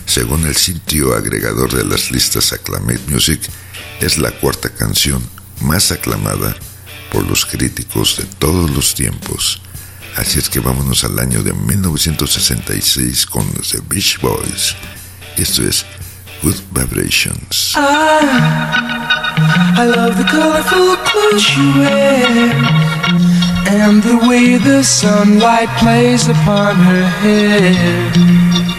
según 0.09 0.43
el 0.47 0.55
sitio 0.55 1.15
agregador 1.15 1.71
de 1.71 1.85
las 1.85 2.09
listas 2.09 2.51
Acclamate 2.51 2.99
Music, 3.09 3.39
es 4.01 4.17
la 4.17 4.31
cuarta 4.31 4.69
canción 4.69 5.21
más 5.61 5.91
aclamada 5.91 6.55
por 7.11 7.23
los 7.27 7.45
críticos 7.45 8.17
de 8.17 8.23
todos 8.39 8.71
los 8.71 8.95
tiempos. 8.95 9.61
Así 10.17 10.39
es 10.39 10.49
que 10.49 10.59
vámonos 10.59 11.03
al 11.03 11.19
año 11.19 11.43
de 11.43 11.53
1966 11.53 13.27
con 13.27 13.47
The 13.53 13.81
Beach 13.87 14.19
Boys. 14.19 14.75
Esto 15.37 15.61
es 15.61 15.85
Good 16.41 16.57
Vibrations. 16.71 17.73
Ah. 17.75 19.35
I 19.77 19.85
love 19.85 20.17
the 20.17 20.23
colorful 20.23 20.97
clothes 21.05 21.55
wear 21.77 22.51
and 23.67 24.01
the 24.01 24.17
way 24.27 24.57
the 24.57 24.83
sunlight 24.83 25.69
plays 25.77 26.27
upon 26.27 26.77
her 26.77 27.07
hair. 27.21 28.78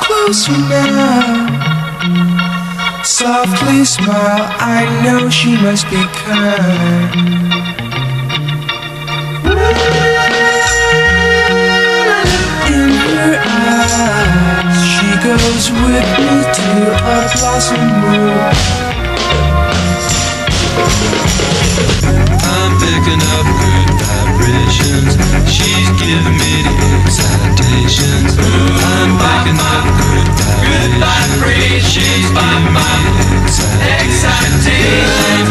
Closer 0.00 0.52
now. 0.52 1.84
Softly 3.04 3.84
smile, 3.84 4.46
I 4.58 4.86
know 5.04 5.28
she 5.30 5.56
must 5.56 5.88
be 5.90 6.02
kind. 6.24 7.14
In 12.74 12.90
her 13.06 13.34
eyes, 13.44 14.78
she 14.92 15.08
goes 15.28 15.64
with 15.70 16.08
me 16.24 16.36
to 16.58 16.68
a 16.94 17.28
blossom 17.34 17.84
room. 18.04 18.40
I'm 22.56 22.72
picking 22.80 23.22
up 23.36 23.46
good 23.60 23.90
vibrations. 24.44 25.16
She's 25.48 25.88
giving 25.96 26.36
me 26.36 26.62
the 26.64 26.72
excitations. 27.00 28.36
I'm 28.36 29.16
picking 29.16 29.56
up 29.56 29.84
good 30.60 30.92
vibrations. 31.00 31.88
She's 31.88 32.28
giving 32.28 32.68
me 32.68 32.76
the 32.76 33.64
excitations. 34.04 35.48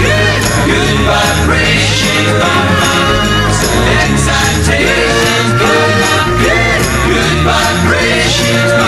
Good, 0.00 0.42
good 0.68 0.98
vibrations. 1.04 2.40
Excitations. 4.08 5.48
Good, 6.40 6.80
good 7.08 7.36
vibrations. 7.44 8.78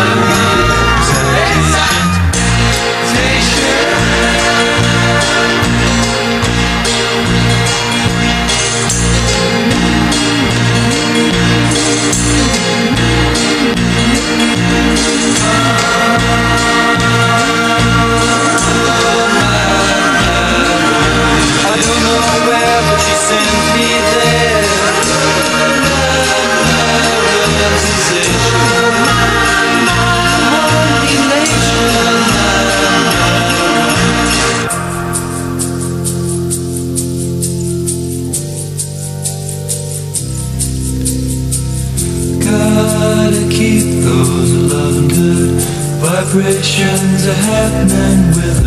Vibrations 46.33 47.26
are 47.26 47.35
happening 47.35 48.28
with 48.37 48.60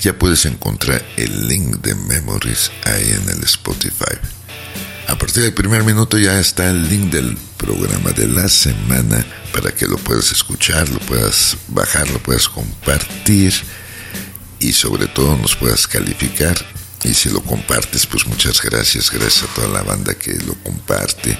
ya 0.00 0.12
puedes 0.18 0.44
encontrar 0.44 1.04
el 1.16 1.48
link 1.48 1.76
de 1.76 1.94
Memories 1.94 2.70
ahí 2.84 3.10
en 3.10 3.28
el 3.30 3.42
Spotify. 3.44 4.18
A 5.08 5.16
partir 5.16 5.42
del 5.42 5.54
primer 5.54 5.84
minuto 5.84 6.18
ya 6.18 6.38
está 6.38 6.70
el 6.70 6.88
link 6.88 7.10
del 7.10 7.36
programa 7.56 8.10
de 8.12 8.28
la 8.28 8.48
semana 8.48 9.24
para 9.52 9.72
que 9.72 9.86
lo 9.86 9.96
puedas 9.96 10.32
escuchar, 10.32 10.88
lo 10.88 10.98
puedas 11.00 11.56
bajar, 11.68 12.08
lo 12.10 12.18
puedas 12.18 12.48
compartir 12.48 13.54
y 14.60 14.72
sobre 14.72 15.06
todo 15.06 15.36
nos 15.36 15.56
puedas 15.56 15.86
calificar. 15.86 16.56
Y 17.02 17.12
si 17.12 17.28
lo 17.28 17.42
compartes, 17.42 18.06
pues 18.06 18.26
muchas 18.26 18.62
gracias, 18.62 19.10
gracias 19.10 19.44
a 19.44 19.54
toda 19.54 19.68
la 19.68 19.82
banda 19.82 20.14
que 20.14 20.32
lo 20.46 20.54
comparte 20.62 21.38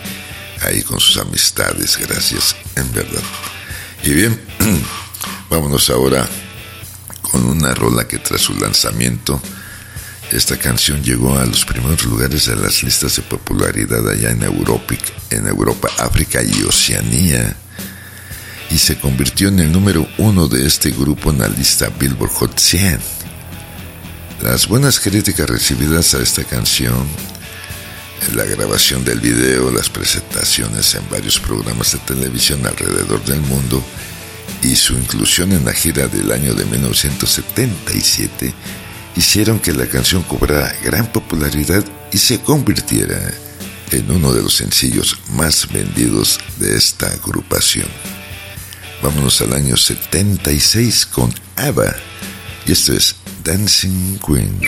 ahí 0.63 0.83
con 0.83 1.01
sus 1.01 1.17
amistades, 1.17 1.97
gracias, 1.99 2.55
en 2.77 2.93
verdad. 2.93 3.23
Y 4.03 4.13
bien, 4.13 4.41
vámonos 5.51 5.89
ahora 5.89 6.29
con 7.35 7.47
una 7.47 7.75
rola 7.75 8.07
que 8.07 8.19
tras 8.19 8.43
su 8.43 8.55
lanzamiento, 8.55 9.43
esta 10.31 10.57
canción 10.57 11.03
llegó 11.03 11.37
a 11.37 11.45
los 11.45 11.65
primeros 11.65 12.05
lugares 12.05 12.47
de 12.47 12.55
las 12.55 12.85
listas 12.85 13.17
de 13.17 13.23
popularidad 13.23 14.09
allá 14.09 14.31
en 14.31 14.45
Europa, 14.45 14.95
en 15.31 15.49
Europa, 15.49 15.89
África 15.99 16.45
y 16.45 16.63
Oceanía, 16.63 17.57
y 18.71 18.79
se 18.79 19.01
convirtió 19.01 19.49
en 19.49 19.59
el 19.59 19.73
número 19.73 20.07
uno 20.19 20.47
de 20.47 20.65
este 20.65 20.93
grupo 20.93 21.31
en 21.31 21.41
la 21.41 21.49
lista 21.49 21.89
Billboard 21.99 22.31
Hot 22.35 22.57
100. 22.57 23.01
Las 24.43 24.69
buenas 24.69 25.01
críticas 25.01 25.51
recibidas 25.51 26.15
a 26.15 26.23
esta 26.23 26.45
canción, 26.45 27.05
la 28.37 28.45
grabación 28.45 29.05
del 29.05 29.19
video, 29.19 29.73
las 29.73 29.89
presentaciones 29.89 30.95
en 30.95 31.03
varios 31.11 31.41
programas 31.41 31.91
de 31.95 31.99
televisión 31.99 32.65
alrededor 32.65 33.25
del 33.25 33.41
mundo 33.41 33.83
y 34.63 34.77
su 34.77 34.95
inclusión 34.95 35.53
en 35.53 35.65
la 35.65 35.73
gira 35.73 36.09
del 36.09 36.33
año 36.33 36.55
de 36.55 36.65
1977 36.65 38.55
hicieron 39.17 39.59
que 39.61 39.73
la 39.73 39.87
canción 39.87 40.23
cobrara 40.23 40.75
gran 40.83 41.07
popularidad 41.13 41.85
y 42.13 42.19
se 42.19 42.41
convirtiera 42.41 43.33
en 43.91 44.11
uno 44.11 44.33
de 44.33 44.43
los 44.43 44.55
sencillos 44.55 45.19
más 45.31 45.69
vendidos 45.71 46.41
de 46.59 46.77
esta 46.77 47.07
agrupación. 47.09 47.89
Vámonos 49.03 49.41
al 49.43 49.53
año 49.53 49.77
76 49.77 51.07
con 51.07 51.33
ABBA 51.57 51.95
y 52.67 52.73
esto 52.73 52.95
es 52.95 53.17
Dancing 53.45 54.19
Queen. 54.19 54.61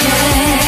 The 0.00 0.67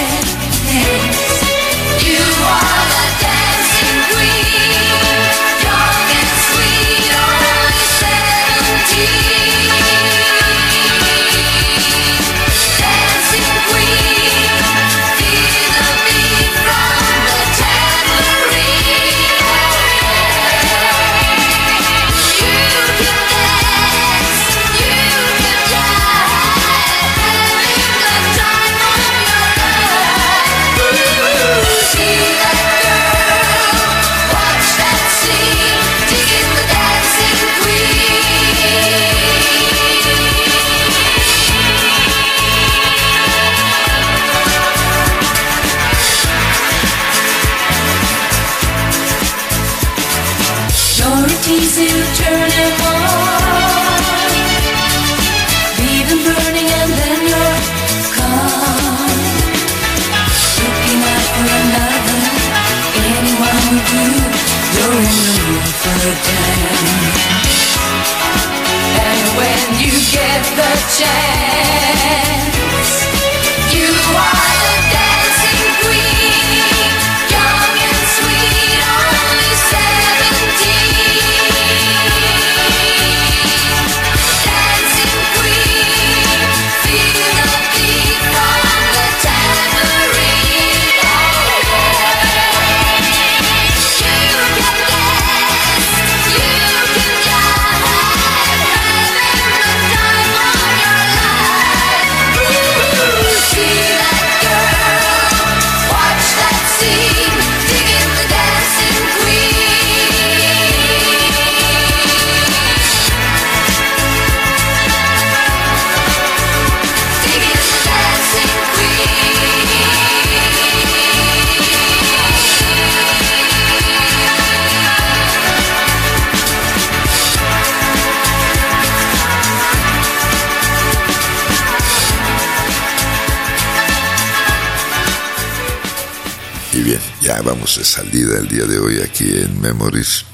ya 137.60 137.66
vamos 137.66 137.76
de 137.76 137.84
salida 137.84 138.38
el 138.38 138.48
día 138.48 138.64
de 138.64 138.78
hoy 138.78 139.00
aquí 139.00 139.24
en 139.24 139.60
Memories, 139.60 140.24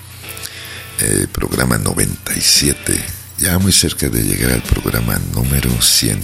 eh, 1.01 1.27
programa 1.33 1.77
97, 1.77 3.05
ya 3.39 3.59
muy 3.59 3.73
cerca 3.73 4.09
de 4.09 4.23
llegar 4.23 4.53
al 4.53 4.63
programa 4.63 5.19
número 5.35 5.71
100. 5.81 6.21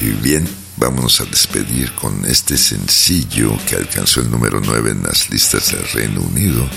Y 0.00 0.06
bien, 0.20 0.48
vámonos 0.78 1.20
a 1.20 1.26
despedir 1.26 1.92
con 1.92 2.24
este 2.24 2.56
sencillo 2.56 3.56
que 3.68 3.76
alcanzó 3.76 4.20
el 4.20 4.30
número 4.32 4.60
9 4.60 4.90
en 4.90 5.02
las 5.04 5.30
listas 5.30 5.70
del 5.70 5.86
Reino 5.92 6.22
Unido, 6.22 6.68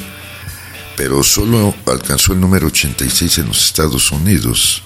pero 0.95 1.23
solo 1.23 1.73
alcanzó 1.87 2.33
el 2.33 2.39
número 2.39 2.67
86 2.67 3.39
en 3.39 3.47
los 3.47 3.65
Estados 3.65 4.11
Unidos. 4.11 4.83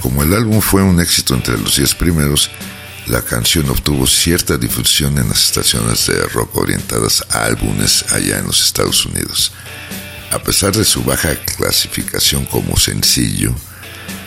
Como 0.00 0.22
el 0.22 0.34
álbum 0.34 0.60
fue 0.60 0.82
un 0.82 1.00
éxito 1.00 1.34
entre 1.34 1.56
los 1.56 1.76
10 1.76 1.94
primeros, 1.94 2.50
la 3.08 3.22
canción 3.22 3.68
obtuvo 3.70 4.06
cierta 4.06 4.58
difusión 4.58 5.16
en 5.16 5.28
las 5.28 5.46
estaciones 5.46 6.06
de 6.06 6.20
rock 6.28 6.56
orientadas 6.56 7.24
a 7.30 7.44
álbumes 7.44 8.04
allá 8.12 8.38
en 8.38 8.46
los 8.46 8.62
Estados 8.62 9.06
Unidos. 9.06 9.52
A 10.30 10.38
pesar 10.38 10.76
de 10.76 10.84
su 10.84 11.02
baja 11.02 11.34
clasificación 11.56 12.44
como 12.44 12.76
sencillo, 12.76 13.54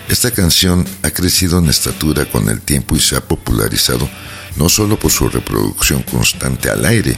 esta 0.10 0.32
canción 0.32 0.88
ha 1.04 1.12
crecido 1.12 1.60
en 1.60 1.70
estatura 1.70 2.26
con 2.26 2.50
el 2.50 2.62
tiempo 2.62 2.96
y 2.96 3.00
se 3.00 3.16
ha 3.16 3.22
popularizado 3.22 4.10
no 4.56 4.68
solo 4.68 4.98
por 4.98 5.12
su 5.12 5.30
reproducción 5.30 6.02
constante 6.02 6.70
al 6.70 6.84
aire, 6.86 7.16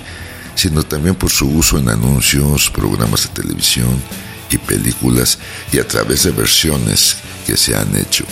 sino 0.55 0.84
también 0.84 1.16
por 1.16 1.32
su 1.32 1.49
uso 1.49 1.78
en 1.78 1.88
anuncios, 1.88 2.70
programas 2.70 3.24
de 3.24 3.41
televisión 3.41 4.01
y 4.51 4.57
películas 4.57 5.39
y 5.72 5.80
a 5.80 5.88
través 5.88 6.24
de 6.24 6.32
versiones 6.32 7.16
que 7.47 7.55
se 7.55 7.76
han 7.76 7.95
hecho. 7.95 8.26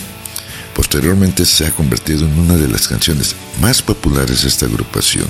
Posteriormente 0.76 1.45
se 1.45 1.65
ha 1.65 1.72
convertido 1.72 2.26
en 2.26 2.39
una 2.39 2.55
de 2.55 2.67
las 2.67 2.88
canciones 2.88 3.36
más 3.61 3.82
populares 3.82 4.43
de 4.43 4.47
esta 4.47 4.65
agrupación. 4.65 5.28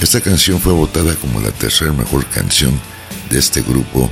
Esta 0.00 0.20
canción 0.20 0.60
fue 0.60 0.72
votada 0.72 1.14
como 1.16 1.40
la 1.40 1.50
tercera 1.50 1.92
mejor 1.92 2.24
canción 2.26 2.78
de 3.30 3.38
este 3.38 3.62
grupo 3.62 4.10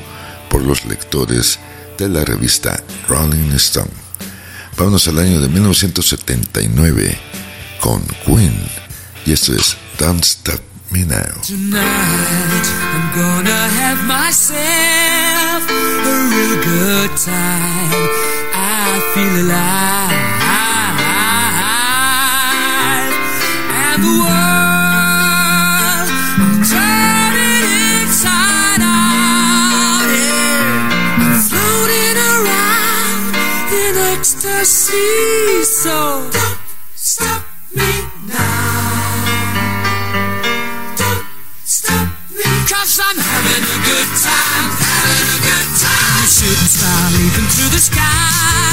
por 0.49 0.63
los 0.63 0.85
lectores 0.87 1.59
de 1.99 2.09
la 2.09 2.25
revista 2.25 2.83
Rolling 3.09 3.53
Stone. 3.55 3.91
Vámonos 4.77 5.07
al 5.09 5.19
año 5.19 5.41
de 5.41 5.49
1979 5.49 7.19
con 7.81 8.03
Queen 8.25 8.55
y 9.25 9.33
esto 9.33 9.55
es 9.55 9.77
Don't 9.99 10.25
Stop 10.25 10.61
Me 10.91 11.05
Now. 11.05 11.21
Tonight 11.47 12.67
I'm 12.93 13.15
gonna 13.15 13.69
have 13.69 14.05
myself 14.05 15.69
a 15.69 16.29
real 16.31 16.57
good 16.65 17.17
time. 17.19 18.14
I 18.97 19.01
feel 19.11 19.35
alive. 19.43 20.15
And 23.75 23.99
the 24.07 24.15
world 24.23 26.09
I'm 26.39 26.63
turning 26.63 27.67
inside 28.07 28.87
out. 28.87 30.07
Yeah. 30.15 31.27
I'm 31.27 31.43
floating 31.43 32.19
around 32.23 33.35
in 33.75 33.99
ecstasy. 34.15 35.67
So 35.67 36.31
don't 36.31 36.59
stop 36.95 37.43
me 37.75 37.91
now. 38.31 39.27
Don't 40.95 41.27
stop 41.67 42.15
me. 42.31 42.47
Cause 42.71 43.03
I'm 43.03 43.19
having 43.19 43.65
a 43.75 43.79
good 43.91 44.11
time, 44.23 44.71
having 44.87 45.35
a 45.35 45.39
good 45.51 45.69
time. 45.83 46.31
Shooting 46.31 46.71
star 46.71 47.11
leaping 47.11 47.51
through 47.51 47.75
the 47.75 47.83
sky 47.83 48.64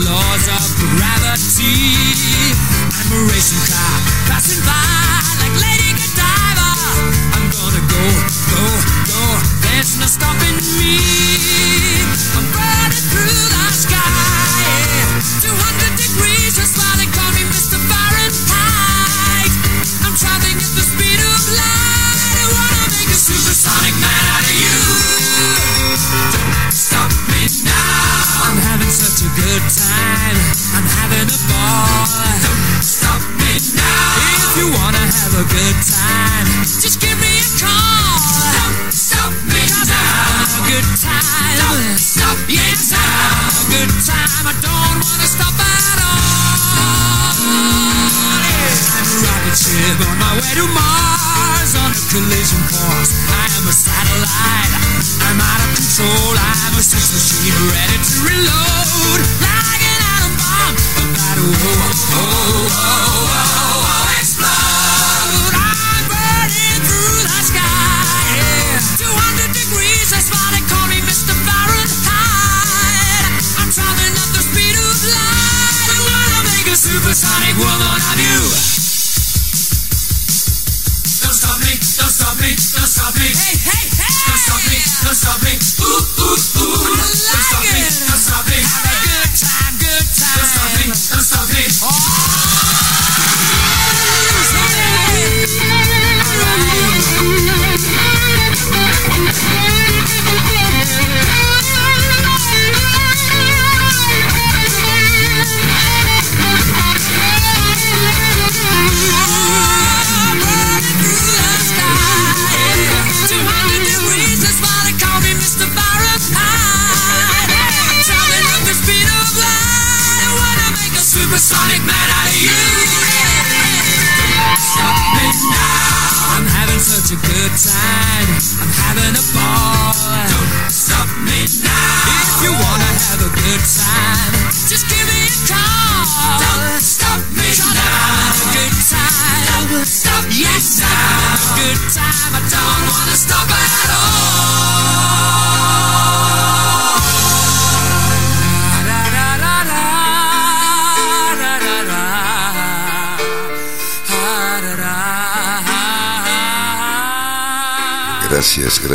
laws 0.00 0.48
of 0.48 0.64
gravity. 0.96 1.92
I'm 2.96 3.12
a 3.12 3.20
racing 3.28 3.60
car 3.68 3.96
passing 4.26 4.64
by 4.64 5.20
like 5.40 5.52
Lady 5.60 5.92
Godiva. 5.92 6.70
I'm 7.36 7.46
gonna 7.52 7.84
go, 7.92 8.04
go, 8.52 8.64
go. 9.12 9.22
There's 9.60 9.98
no 10.00 10.06
stopping 10.06 10.56
me. 10.80 11.91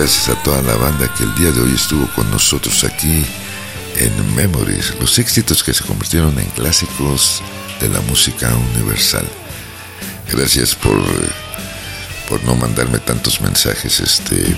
Gracias, 0.08 0.30
a 0.30 0.42
toda 0.42 0.62
la 0.62 0.78
banda 0.78 1.14
que 1.16 1.26
el 1.26 1.36
día 1.36 1.52
de 1.52 1.60
hoy 1.60 1.74
estuvo 1.76 2.08
con 2.14 2.32
nosotros 2.32 2.86
aquí 2.86 3.26
en 3.98 4.36
Memories, 4.38 4.94
los 5.02 5.20
éxitos 5.20 5.62
que 5.62 5.74
se 5.74 5.84
convirtieron 5.84 6.40
en 6.40 6.46
clásicos 6.52 7.42
de 7.82 7.90
la 7.90 8.00
música 8.00 8.56
universal. 8.56 9.28
Gracias 10.32 10.76
por, 10.76 10.98
por 12.30 12.42
no 12.46 12.56
mandarme 12.56 13.00
tantos 13.00 13.42
mensajes, 13.42 14.00
este 14.00 14.56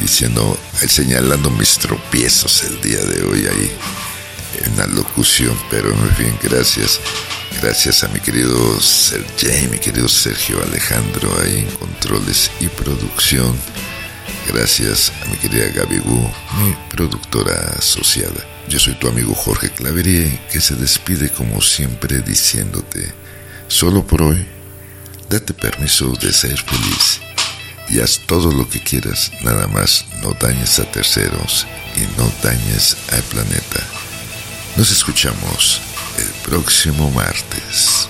diciendo, 0.00 0.58
eh, 0.80 0.88
señalando 0.88 1.50
mis 1.50 1.76
tropiezos 1.76 2.64
el 2.64 2.80
día 2.80 3.04
de 3.04 3.22
hoy 3.24 3.46
ahí 3.48 3.70
en 4.64 4.78
la 4.78 4.86
locución, 4.86 5.54
pero 5.70 5.90
en 5.90 6.16
fin, 6.16 6.38
gracias. 6.42 6.98
Gracias 7.60 8.02
a 8.02 8.08
mi 8.08 8.20
querido 8.20 8.80
Sergey, 8.80 9.68
mi 9.68 9.78
querido 9.78 10.08
Sergio 10.08 10.62
Alejandro 10.62 11.30
ahí 11.42 11.58
en 11.58 11.70
controles 11.76 12.50
y 12.60 12.68
producción. 12.68 13.54
Gracias 14.52 15.12
a 15.22 15.26
mi 15.26 15.36
querida 15.36 15.68
Gaby 15.68 16.00
Wu, 16.00 16.30
mi 16.58 16.74
productora 16.90 17.76
asociada. 17.78 18.44
Yo 18.68 18.80
soy 18.80 18.94
tu 18.94 19.06
amigo 19.06 19.32
Jorge 19.32 19.70
Claverie, 19.70 20.40
que 20.50 20.60
se 20.60 20.74
despide 20.74 21.30
como 21.30 21.60
siempre 21.60 22.20
diciéndote, 22.20 23.12
solo 23.68 24.04
por 24.04 24.22
hoy, 24.22 24.44
date 25.28 25.54
permiso 25.54 26.12
de 26.20 26.32
ser 26.32 26.60
feliz 26.60 27.20
y 27.88 28.00
haz 28.00 28.18
todo 28.26 28.52
lo 28.52 28.68
que 28.68 28.80
quieras, 28.80 29.30
nada 29.42 29.68
más 29.68 30.04
no 30.20 30.32
dañes 30.32 30.80
a 30.80 30.84
terceros 30.84 31.66
y 31.96 32.00
no 32.18 32.30
dañes 32.42 32.96
al 33.12 33.22
planeta. 33.22 33.80
Nos 34.76 34.90
escuchamos 34.90 35.80
el 36.18 36.50
próximo 36.50 37.08
martes. 37.12 38.08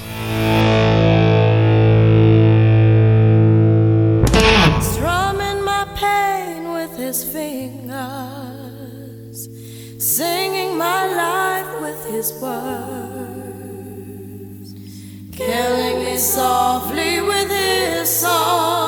Killing 15.33 16.05
me 16.05 16.17
softly 16.17 17.21
with 17.21 17.51
his 17.51 18.09
song, 18.09 18.80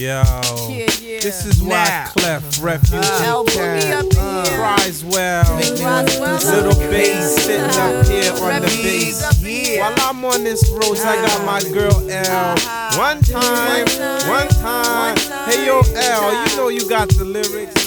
Yo, 0.00 0.06
yeah, 0.06 0.86
yeah. 1.02 1.20
this 1.20 1.44
is 1.44 1.62
why 1.62 1.84
Now. 1.84 2.06
Clef 2.16 2.62
Refugee 2.62 2.96
Uh, 2.96 3.18
Camp 3.20 3.48
Boogie 3.48 4.00
in 4.00 4.46
here. 4.46 4.56
cries 4.56 5.04
well. 5.04 5.44
Roswell 5.44 6.38
Little 6.54 6.72
up 6.72 6.90
bass 6.90 7.34
sitting 7.44 7.64
up 7.64 8.06
here 8.06 8.32
on 8.32 8.62
the 8.62 8.80
bass. 8.82 9.78
While 9.78 9.94
I'm 9.98 10.24
on 10.24 10.42
this 10.42 10.66
road, 10.70 10.96
I 11.00 11.16
got 11.16 11.44
my 11.44 11.60
girl 11.70 11.92
L. 12.10 12.56
One 12.96 13.20
time, 13.20 13.86
one 14.26 14.48
time. 14.48 15.18
Hey 15.44 15.66
yo, 15.66 15.82
L, 15.94 16.48
you 16.48 16.56
know 16.56 16.68
you 16.68 16.88
got 16.88 17.10
the 17.10 17.24
lyrics. 17.26 17.86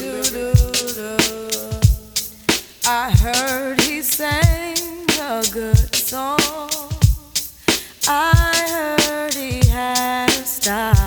I 2.85 3.09
heard 3.09 3.81
he 3.81 4.03
sang 4.03 4.77
a 5.19 5.43
good 5.51 5.95
song. 5.95 6.37
I 8.07 8.93
heard 8.99 9.33
he 9.33 9.65
had 9.67 10.29
a 10.29 10.45
style. 10.45 11.02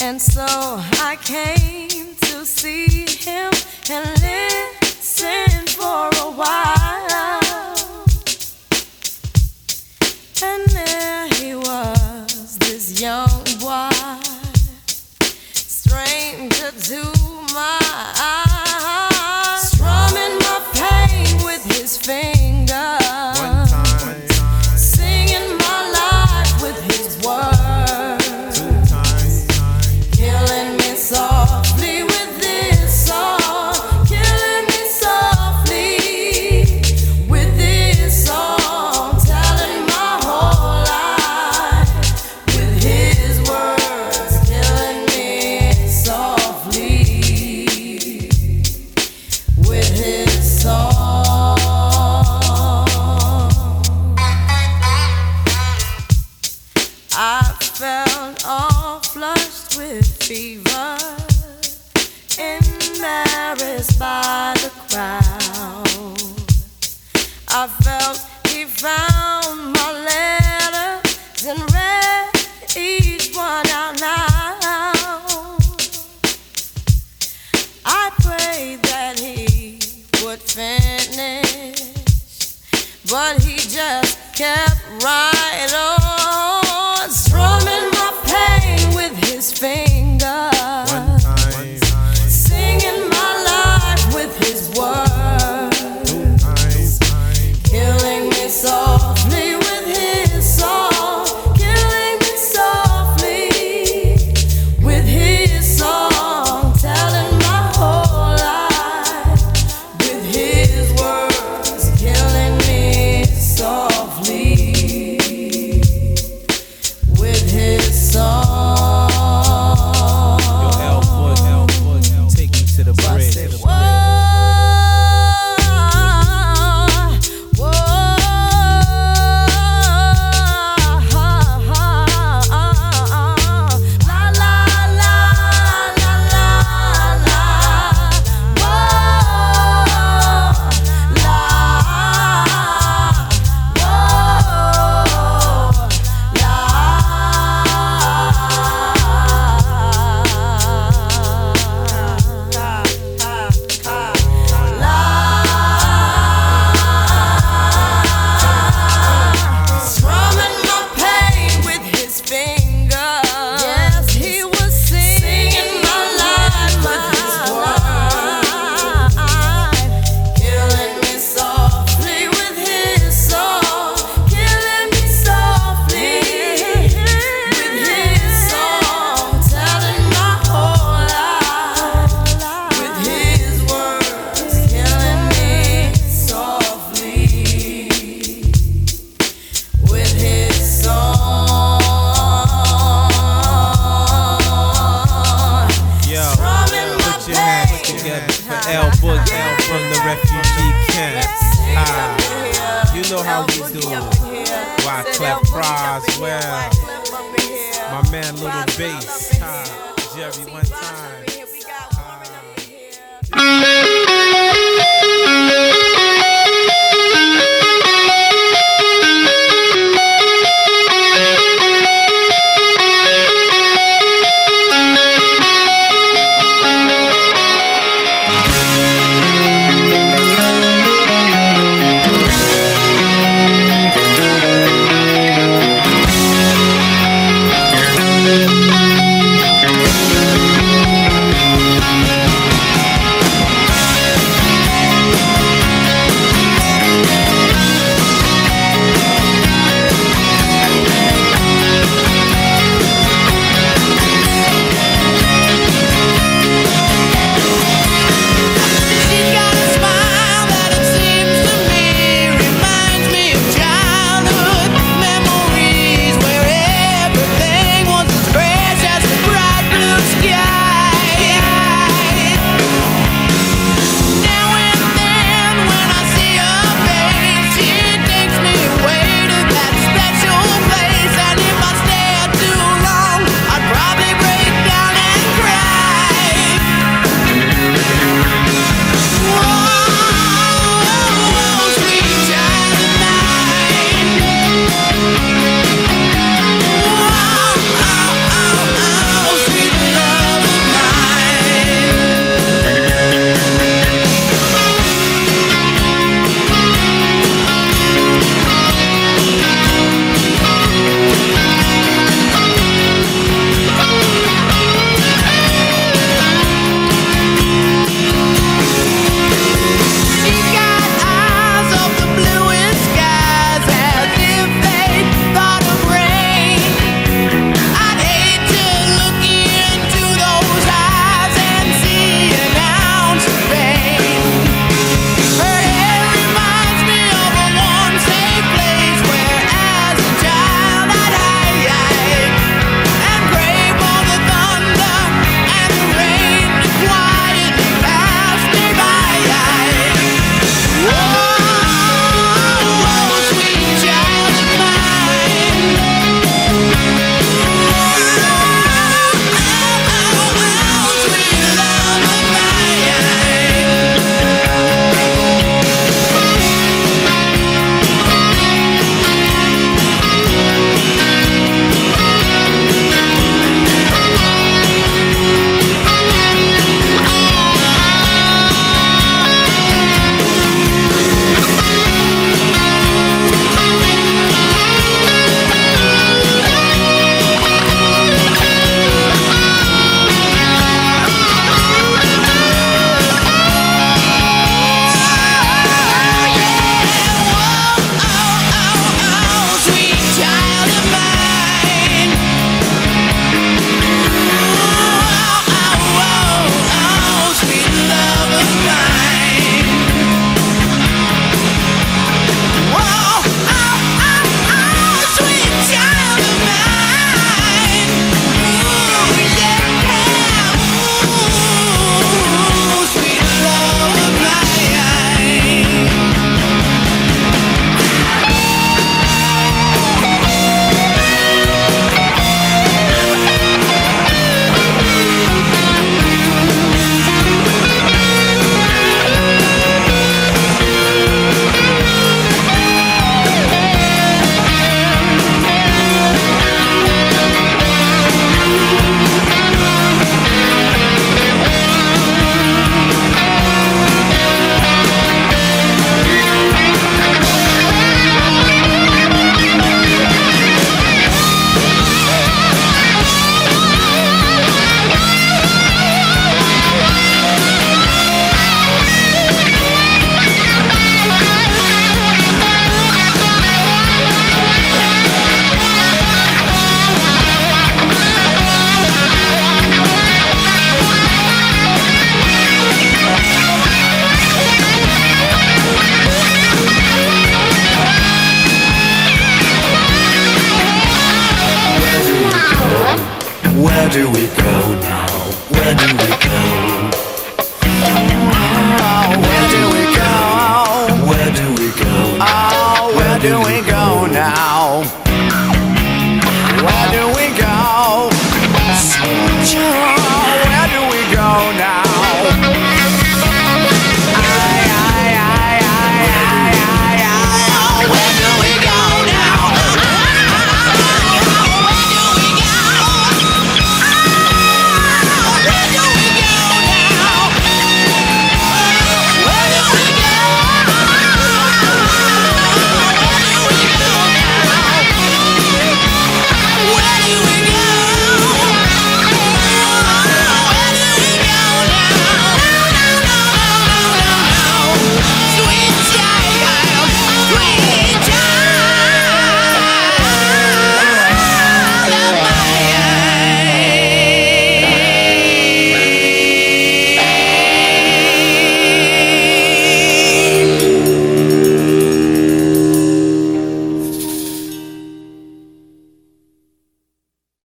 And 0.00 0.22
so 0.22 0.46
I 0.46 1.18
came 1.24 2.14
to 2.14 2.46
see 2.46 3.04
him 3.04 3.52
and 3.90 4.06
listen 4.22 4.77